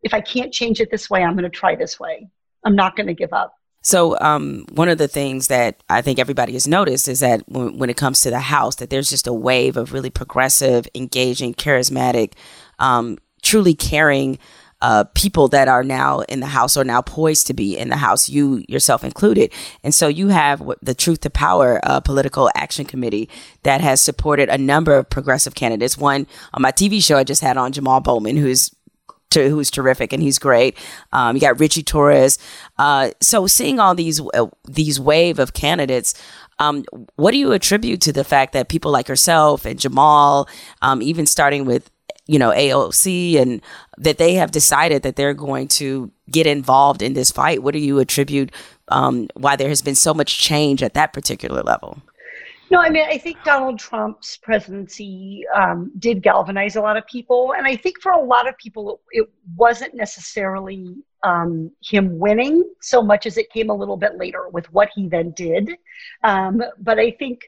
[0.04, 2.28] if I can't change it this way, I'm going to try this way.
[2.64, 3.54] I'm not going to give up.
[3.84, 7.80] So, um, one of the things that I think everybody has noticed is that when,
[7.80, 11.56] when, it comes to the House, that there's just a wave of really progressive, engaging,
[11.56, 12.34] charismatic,
[12.78, 14.38] um, truly caring
[14.82, 17.98] uh, people that are now in the house or now poised to be in the
[17.98, 19.52] house, you yourself included.
[19.84, 23.30] And so you have the Truth to Power uh, Political Action Committee
[23.64, 25.98] that has supported a number of progressive candidates.
[25.98, 28.72] One on my TV show I just had on Jamaal Bowman, who's
[29.32, 30.78] to, who's terrific and he's great.
[31.14, 32.38] Um, you got Richie Torres.
[32.78, 36.14] Uh, so seeing all these uh, these wave of candidates,
[36.60, 40.48] um, what do you attribute to the fact that people like yourself and Jamaal,
[40.82, 41.90] um, even starting with
[42.28, 43.62] you know, AOC and
[43.98, 47.64] that they have decided that they're going to get involved in this fight?
[47.64, 48.52] What do you attribute
[48.88, 52.02] um, why there has been so much change at that particular level?
[52.72, 57.54] No, I mean, I think Donald Trump's presidency um, did galvanize a lot of people.
[57.58, 63.02] And I think for a lot of people, it wasn't necessarily um, him winning so
[63.02, 65.72] much as it came a little bit later with what he then did.
[66.24, 67.42] Um, but I think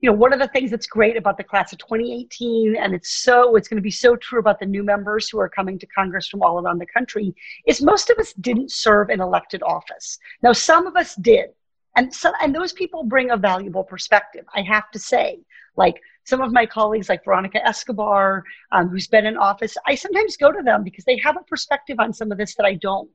[0.00, 3.10] you know, one of the things that's great about the class of 2018, and it's
[3.10, 5.86] so, it's going to be so true about the new members who are coming to
[5.86, 7.34] Congress from all around the country,
[7.66, 10.18] is most of us didn't serve in elected office.
[10.42, 11.50] Now, some of us did.
[11.96, 15.40] And, so, and those people bring a valuable perspective, I have to say.
[15.76, 20.36] Like some of my colleagues, like Veronica Escobar, um, who's been in office, I sometimes
[20.36, 23.10] go to them because they have a perspective on some of this that I don't.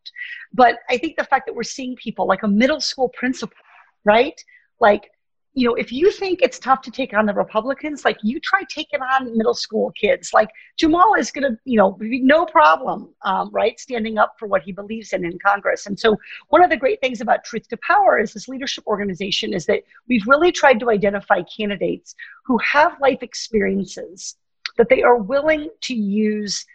[0.54, 3.56] But I think the fact that we're seeing people like a middle school principal,
[4.04, 4.42] right?
[4.80, 5.12] Like
[5.56, 8.64] you know, if you think it's tough to take on the Republicans, like you try
[8.70, 10.34] taking on middle school kids.
[10.34, 10.50] Like
[10.82, 14.72] Jamaal is going to, you know, no problem, um, right, standing up for what he
[14.72, 15.86] believes in in Congress.
[15.86, 16.18] And so,
[16.50, 19.84] one of the great things about Truth to Power is this leadership organization is that
[20.08, 24.38] we've really tried to identify candidates who have life experiences
[24.78, 26.66] that they are willing to use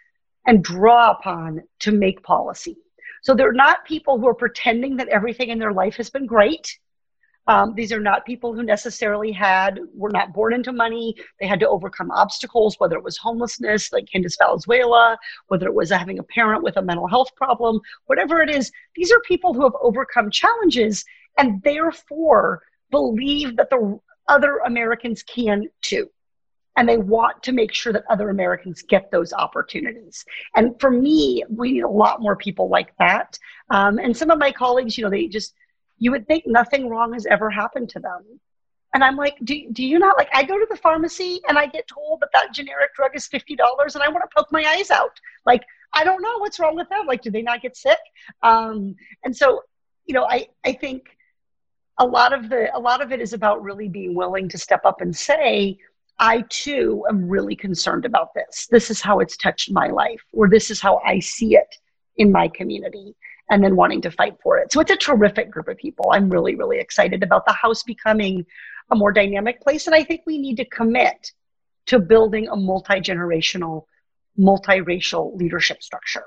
[0.47, 2.77] and draw upon to make policy.
[3.23, 6.79] So they're not people who are pretending that everything in their life has been great
[7.47, 11.15] um, these are not people who necessarily had, were not born into money.
[11.39, 15.17] They had to overcome obstacles, whether it was homelessness, like Candace Valenzuela,
[15.47, 18.71] whether it was having a parent with a mental health problem, whatever it is.
[18.95, 21.03] These are people who have overcome challenges
[21.37, 22.61] and therefore
[22.91, 26.09] believe that the other Americans can too.
[26.77, 30.23] And they want to make sure that other Americans get those opportunities.
[30.55, 33.37] And for me, we need a lot more people like that.
[33.69, 35.55] Um, and some of my colleagues, you know, they just,
[35.99, 38.23] you would think nothing wrong has ever happened to them.
[38.93, 40.29] And I'm like, do, do you not like?
[40.33, 43.57] I go to the pharmacy and I get told that that generic drug is $50
[43.93, 45.11] and I want to poke my eyes out.
[45.45, 47.05] Like, I don't know what's wrong with them.
[47.05, 47.99] Like, do they not get sick?
[48.41, 49.61] Um, and so,
[50.05, 51.03] you know, I, I think
[51.99, 54.81] a lot of the a lot of it is about really being willing to step
[54.85, 55.77] up and say
[56.17, 60.49] i too am really concerned about this this is how it's touched my life or
[60.49, 61.75] this is how i see it
[62.17, 63.15] in my community
[63.49, 64.71] and then wanting to fight for it.
[64.71, 66.11] So it's a terrific group of people.
[66.11, 68.45] I'm really really excited about the house becoming
[68.91, 69.87] a more dynamic place.
[69.87, 71.31] And i think we need to commit
[71.87, 73.85] to building a multi-generational
[74.37, 76.25] multiracial leadership structure.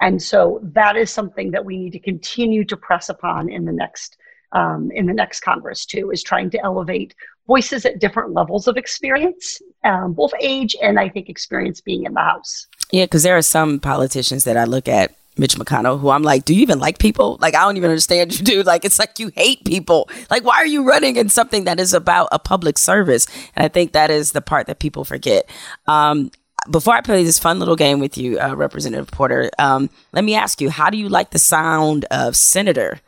[0.00, 3.72] And so that is something that we need to continue to press upon in the
[3.72, 4.18] next
[4.52, 7.14] um, in the next Congress, too, is trying to elevate
[7.46, 12.14] voices at different levels of experience, um, both age and I think experience being in
[12.14, 12.68] the House.
[12.92, 16.44] Yeah, because there are some politicians that I look at, Mitch McConnell, who I'm like,
[16.44, 17.38] do you even like people?
[17.40, 18.66] Like, I don't even understand you, dude.
[18.66, 20.08] Like, it's like you hate people.
[20.30, 23.26] Like, why are you running in something that is about a public service?
[23.54, 25.48] And I think that is the part that people forget.
[25.86, 26.30] Um,
[26.70, 30.34] before I play this fun little game with you, uh, Representative Porter, um, let me
[30.34, 33.00] ask you, how do you like the sound of Senator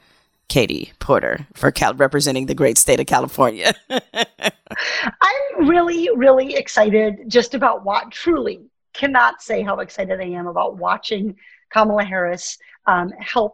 [0.48, 3.74] Katie Porter for Cal- representing the great state of California.
[3.90, 8.60] I'm really, really excited just about what truly
[8.92, 11.36] cannot say how excited I am about watching
[11.70, 13.12] Kamala Harris um,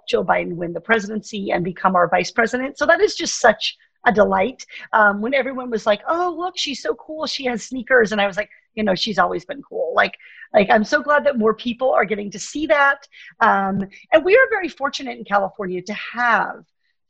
[0.08, 2.78] Joe Biden win the presidency and become our vice president.
[2.78, 4.66] So that is just such a delight.
[4.92, 7.26] Um, when everyone was like, "Oh, look, she's so cool.
[7.26, 10.18] She has sneakers," and I was like, "You know, she's always been cool." Like,
[10.52, 13.06] like I'm so glad that more people are getting to see that.
[13.40, 16.64] Um, and we are very fortunate in California to have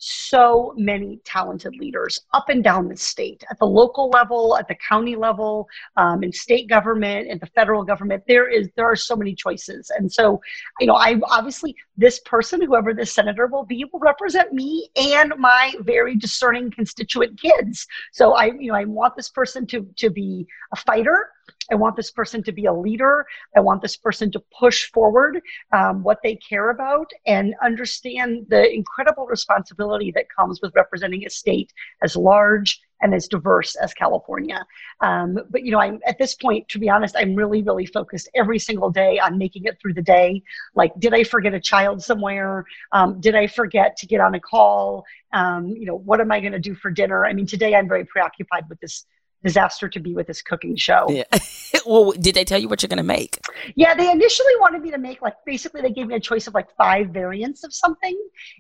[0.04, 4.74] so many talented leaders up and down the state at the local level at the
[4.74, 8.20] county level um, in state government and the federal government.
[8.26, 9.92] There is there are so many choices.
[9.96, 10.40] And so
[10.80, 15.32] you know i obviously this person whoever this senator will be will represent me and
[15.38, 17.86] my very discerning constituent kids.
[18.12, 21.28] So i you know i want this person to to be a fighter
[21.72, 23.26] I want this person to be a leader.
[23.56, 25.40] I want this person to push forward
[25.72, 31.30] um, what they care about and understand the incredible responsibility that comes with representing a
[31.30, 34.64] state as large and as diverse as California.
[35.00, 38.28] Um, but you know, I'm at this point, to be honest, I'm really, really focused
[38.34, 40.42] every single day on making it through the day.
[40.74, 42.64] Like, did I forget a child somewhere?
[42.92, 45.04] Um, did I forget to get on a call?
[45.32, 47.24] Um, you know, what am I going to do for dinner?
[47.24, 49.04] I mean, today I'm very preoccupied with this
[49.42, 51.06] disaster to be with this cooking show.
[51.08, 51.24] Yeah.
[51.86, 53.40] well, did they tell you what you're going to make?
[53.74, 56.54] Yeah, they initially wanted me to make like basically they gave me a choice of
[56.54, 58.16] like five variants of something.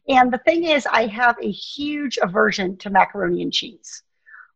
[0.08, 4.02] And the thing is, I have a huge aversion to macaroni and cheese.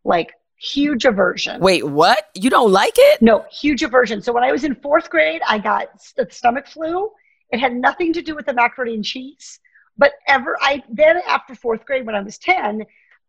[0.05, 1.61] Like, huge aversion.
[1.61, 2.29] Wait, what?
[2.35, 3.21] You don't like it?
[3.21, 4.23] No, huge aversion.
[4.23, 7.11] So when I was in fourth grade, I got the stomach flu.
[7.51, 9.61] It had nothing to do with the macaroni and cheese.
[9.99, 12.85] But ever, I then after fourth grade, when I was 10,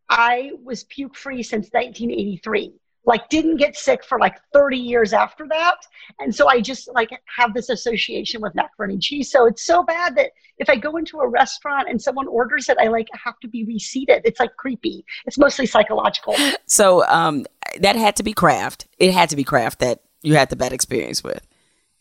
[0.10, 2.74] I was puke free since 1983
[3.08, 5.78] like didn't get sick for like 30 years after that
[6.20, 9.82] and so i just like have this association with macaroni and cheese so it's so
[9.82, 13.40] bad that if i go into a restaurant and someone orders it i like have
[13.40, 16.36] to be reseated it's like creepy it's mostly psychological
[16.68, 17.46] so um
[17.80, 18.88] that had to be Kraft.
[19.00, 21.42] it had to be Kraft that you had the bad experience with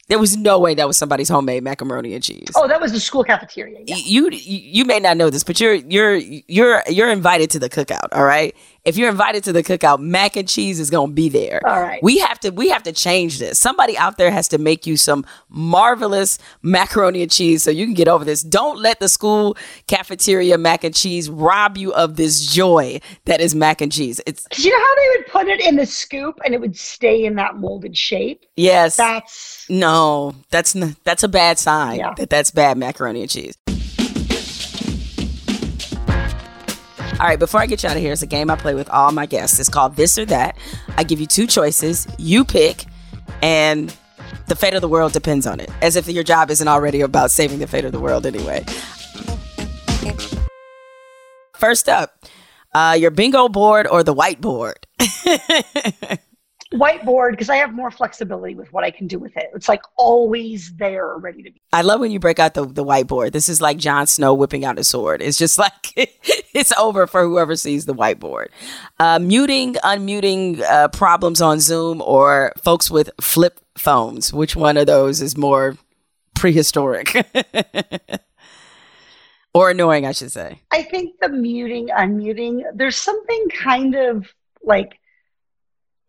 [0.09, 2.49] there was no way that was somebody's homemade macaroni and cheese.
[2.55, 3.81] Oh, that was the school cafeteria.
[3.87, 3.97] Yeah.
[3.97, 8.09] You you may not know this, but you're you're you're you're invited to the cookout.
[8.13, 8.55] All right,
[8.87, 11.61] if you're invited to the cookout, mac and cheese is gonna be there.
[11.67, 12.01] All right.
[12.03, 13.59] We have to we have to change this.
[13.59, 17.95] Somebody out there has to make you some marvelous macaroni and cheese so you can
[17.95, 18.43] get over this.
[18.43, 19.57] Don't let the school
[19.89, 24.21] cafeteria mac and cheese rob you of this joy that is mac and cheese.
[24.25, 27.25] It's you know how they would put it in the scoop and it would stay
[27.25, 28.47] in that molded shape.
[28.55, 28.97] Yes.
[28.97, 31.99] That's no, that's n- that's a bad sign.
[31.99, 32.15] Yeah.
[32.17, 33.57] That that's bad macaroni and cheese.
[37.19, 38.91] All right, before I get you out of here, it's a game I play with
[38.91, 39.59] all my guests.
[39.59, 40.55] It's called This or That.
[40.99, 42.07] I give you two choices.
[42.19, 42.85] You pick,
[43.41, 43.97] and
[44.49, 45.71] the fate of the world depends on it.
[45.81, 48.67] As if your job isn't already about saving the fate of the world anyway.
[51.55, 52.23] First up,
[52.75, 54.75] uh, your bingo board or the whiteboard?
[56.75, 59.51] whiteboard because I have more flexibility with what I can do with it.
[59.55, 61.61] It's like always there, ready to be.
[61.73, 63.33] I love when you break out the, the whiteboard.
[63.33, 65.23] This is like Jon Snow whipping out his sword.
[65.23, 68.49] It's just like it's over for whoever sees the whiteboard.
[68.99, 74.33] Uh, muting, unmuting uh, problems on Zoom or folks with flip phones.
[74.33, 75.77] Which one of those is more
[76.35, 77.15] prehistoric?
[79.55, 80.61] or annoying, I should say.
[80.71, 84.27] I think the muting, unmuting, there's something kind of
[84.63, 84.99] like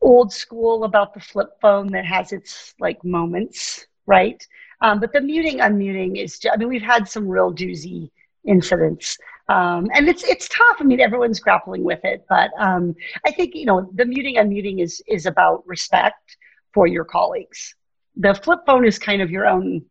[0.01, 4.45] old school about the flip phone that has its like moments, right?
[4.81, 8.11] Um, but the muting unmuting is, I mean, we've had some real doozy
[8.45, 9.17] incidents.
[9.49, 10.77] Um, and it's it's tough.
[10.79, 12.95] I mean, everyone's grappling with it, but um,
[13.25, 16.37] I think you know the muting unmuting is is about respect
[16.73, 17.75] for your colleagues.
[18.17, 19.85] The flip phone is kind of your own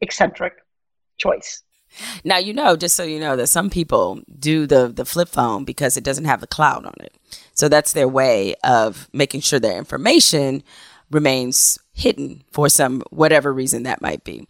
[0.00, 0.54] eccentric
[1.18, 1.62] choice.
[2.24, 5.64] Now you know, just so you know, that some people do the the flip phone
[5.64, 7.14] because it doesn't have the cloud on it.
[7.54, 10.62] So that's their way of making sure their information
[11.10, 14.46] remains hidden for some whatever reason that might be.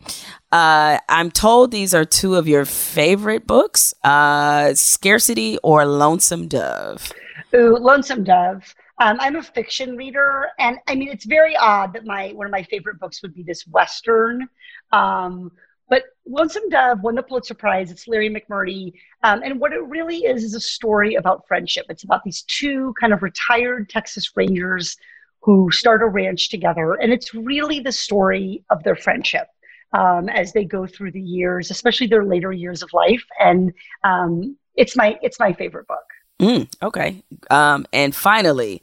[0.53, 7.12] Uh, I'm told these are two of your favorite books, uh, Scarcity or Lonesome Dove.
[7.55, 8.74] Ooh, Lonesome Dove.
[9.01, 12.51] Um, I'm a fiction reader, and I mean it's very odd that my one of
[12.51, 14.49] my favorite books would be this western.
[14.91, 15.53] Um,
[15.89, 17.91] but Lonesome Dove won the Pulitzer Prize.
[17.91, 18.93] It's Larry McMurtry.
[19.22, 21.86] Um, and what it really is is a story about friendship.
[21.89, 24.97] It's about these two kind of retired Texas Rangers
[25.43, 26.95] who start a ranch together.
[26.95, 29.47] And it's really the story of their friendship
[29.93, 33.24] um, as they go through the years, especially their later years of life.
[33.41, 33.72] And
[34.05, 35.99] um, it's my it's my favorite book.
[36.41, 37.22] Mm, okay.
[37.51, 38.82] Um, and finally,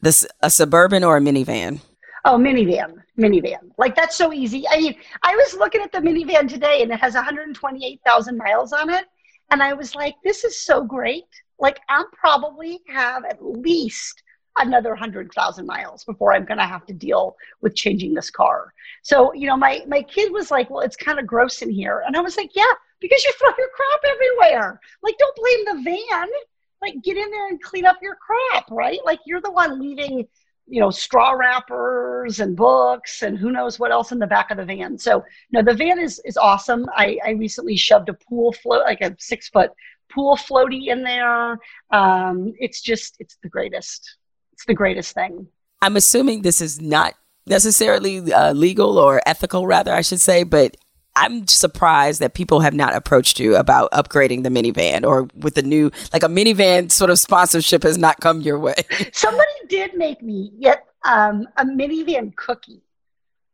[0.00, 1.80] this a suburban or a minivan?
[2.24, 3.70] Oh, minivan, minivan.
[3.78, 4.64] Like that's so easy.
[4.68, 8.90] I mean, I was looking at the minivan today and it has 128,000 miles on
[8.90, 9.06] it.
[9.50, 11.24] And I was like, this is so great.
[11.58, 14.22] Like I'll probably have at least
[14.58, 18.72] another 100,000 miles before I'm going to have to deal with changing this car.
[19.02, 22.02] So, you know, my, my kid was like, well, it's kind of gross in here.
[22.06, 24.80] And I was like, yeah, because you throw your crap everywhere.
[25.02, 26.28] Like, don't blame the van.
[26.82, 29.00] Like, get in there and clean up your crap, right?
[29.04, 30.26] Like, you're the one leaving
[30.66, 34.56] you know, straw wrappers and books and who knows what else in the back of
[34.56, 34.96] the van.
[34.98, 36.86] So, no, the van is is awesome.
[36.96, 39.70] I, I recently shoved a pool float, like a six foot
[40.12, 41.58] pool floaty in there.
[41.90, 44.16] Um, it's just, it's the greatest.
[44.52, 45.46] It's the greatest thing.
[45.82, 47.14] I'm assuming this is not
[47.46, 50.76] necessarily uh, legal or ethical, rather, I should say, but
[51.16, 55.62] I'm surprised that people have not approached you about upgrading the minivan or with the
[55.62, 58.74] new, like a minivan sort of sponsorship has not come your way.
[59.12, 62.82] Somebody did make me get um, a minivan cookie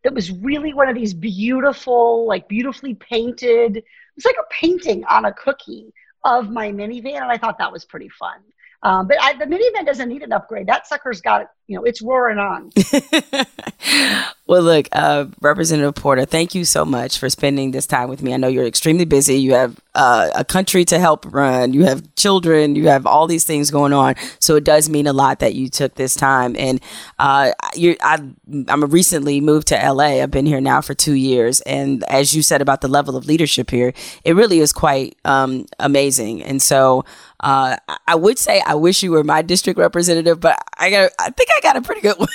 [0.05, 3.79] that was really one of these beautiful, like beautifully painted.
[3.79, 3.85] It
[4.15, 5.93] was like a painting on a cookie
[6.25, 8.39] of my minivan, and I thought that was pretty fun.
[8.83, 10.67] Um, but I, the minivan doesn't need an upgrade.
[10.67, 11.49] That sucker's got it.
[11.67, 12.71] You know, it's roaring on.
[14.47, 18.33] well, look, uh, Representative Porter, thank you so much for spending this time with me.
[18.33, 19.35] I know you're extremely busy.
[19.35, 21.73] You have uh, a country to help run.
[21.73, 22.77] You have children.
[22.77, 24.15] You have all these things going on.
[24.39, 26.55] So it does mean a lot that you took this time.
[26.57, 26.81] And
[27.19, 28.31] uh, I,
[28.69, 30.23] I'm recently moved to LA.
[30.23, 31.61] I've been here now for two years.
[31.63, 33.93] And as you said about the level of leadership here,
[34.23, 36.45] it really is quite um, amazing.
[36.45, 37.05] And so
[37.41, 37.77] uh,
[38.07, 41.51] I would say I wish you were my district representative, but I got I think
[41.57, 42.29] I got a pretty good one.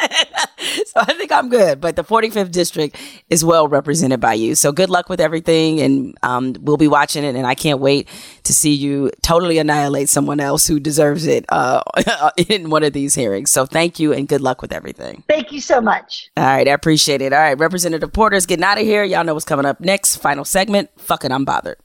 [0.86, 1.80] so I think I'm good.
[1.80, 2.96] But the 45th district
[3.28, 4.54] is well represented by you.
[4.54, 7.34] So good luck with everything, and um, we'll be watching it.
[7.34, 8.08] And I can't wait
[8.44, 11.82] to see you totally annihilate someone else who deserves it uh,
[12.48, 13.50] in one of these hearings.
[13.50, 15.24] So thank you, and good luck with everything.
[15.28, 16.30] Thank you so much.
[16.36, 17.32] All right, I appreciate it.
[17.32, 19.04] All right, Representative Porter's getting out of here.
[19.04, 20.16] Y'all know what's coming up next.
[20.16, 20.90] Final segment.
[20.96, 21.76] Fucking, I'm bothered.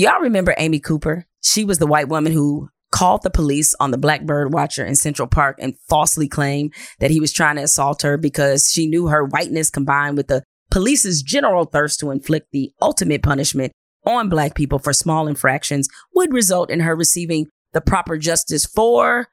[0.00, 1.26] Y'all remember Amy Cooper?
[1.42, 4.94] She was the white woman who called the police on the black bird watcher in
[4.94, 9.08] Central Park and falsely claimed that he was trying to assault her because she knew
[9.08, 13.72] her whiteness combined with the police's general thirst to inflict the ultimate punishment
[14.06, 19.28] on black people for small infractions would result in her receiving the proper justice for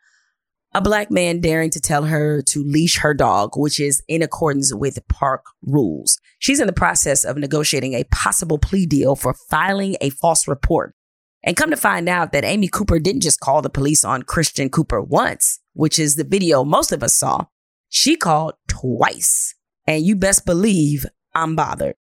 [0.77, 4.71] a black man daring to tell her to leash her dog, which is in accordance
[4.71, 6.19] with park rules.
[6.37, 10.93] She's in the process of negotiating a possible plea deal for filing a false report.
[11.41, 14.69] And come to find out that Amy Cooper didn't just call the police on Christian
[14.69, 17.45] Cooper once, which is the video most of us saw.
[17.89, 19.55] She called twice.
[19.87, 21.95] And you best believe I'm bothered.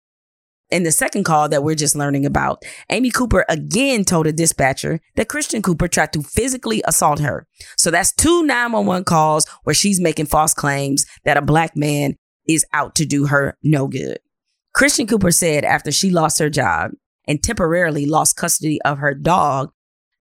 [0.70, 5.00] In the second call that we're just learning about, Amy Cooper again told a dispatcher
[5.14, 7.46] that Christian Cooper tried to physically assault her.
[7.76, 12.16] So that's two 911 calls where she's making false claims that a black man
[12.48, 14.18] is out to do her no good.
[14.74, 16.90] Christian Cooper said after she lost her job
[17.28, 19.70] and temporarily lost custody of her dog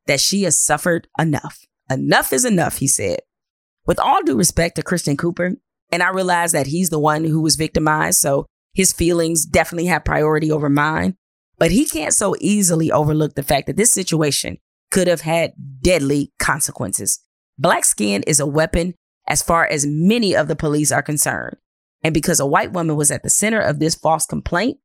[0.05, 1.65] that she has suffered enough.
[1.89, 3.19] Enough is enough, he said.
[3.87, 5.53] With all due respect to Christian Cooper,
[5.91, 8.45] and I realize that he's the one who was victimized, so
[8.75, 11.15] his feelings definitely have priority over mine,
[11.57, 14.57] but he can't so easily overlook the fact that this situation
[14.91, 17.19] could have had deadly consequences.
[17.57, 18.93] Black skin is a weapon
[19.27, 21.55] as far as many of the police are concerned.
[22.03, 24.77] And because a white woman was at the center of this false complaint,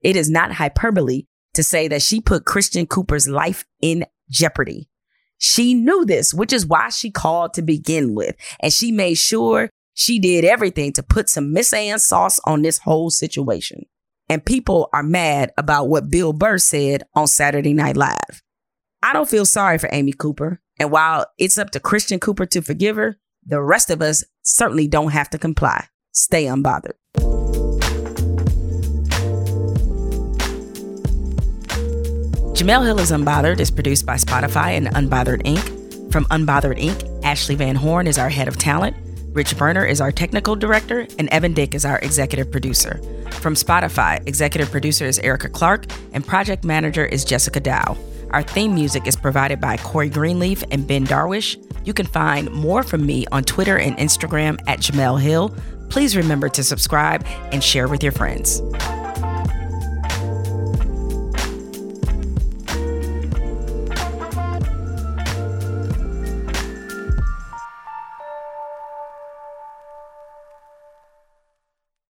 [0.00, 4.88] it is not hyperbole to say that she put Christian Cooper's life in jeopardy.
[5.38, 8.36] She knew this, which is why she called to begin with.
[8.60, 12.78] And she made sure she did everything to put some Miss Ann sauce on this
[12.78, 13.84] whole situation.
[14.28, 18.42] And people are mad about what Bill Burr said on Saturday Night Live.
[19.02, 20.60] I don't feel sorry for Amy Cooper.
[20.78, 24.86] And while it's up to Christian Cooper to forgive her, the rest of us certainly
[24.86, 25.86] don't have to comply.
[26.12, 26.94] Stay unbothered.
[32.54, 36.12] Jemele Hill is Unbothered is produced by Spotify and Unbothered Inc.
[36.12, 38.96] From Unbothered Inc., Ashley Van Horn is our head of talent.
[39.38, 43.00] Rich Berner is our technical director, and Evan Dick is our executive producer.
[43.34, 47.96] From Spotify, executive producer is Erica Clark, and project manager is Jessica Dow.
[48.30, 51.56] Our theme music is provided by Corey Greenleaf and Ben Darwish.
[51.86, 55.54] You can find more from me on Twitter and Instagram at Jemele Hill.
[55.88, 58.60] Please remember to subscribe and share with your friends.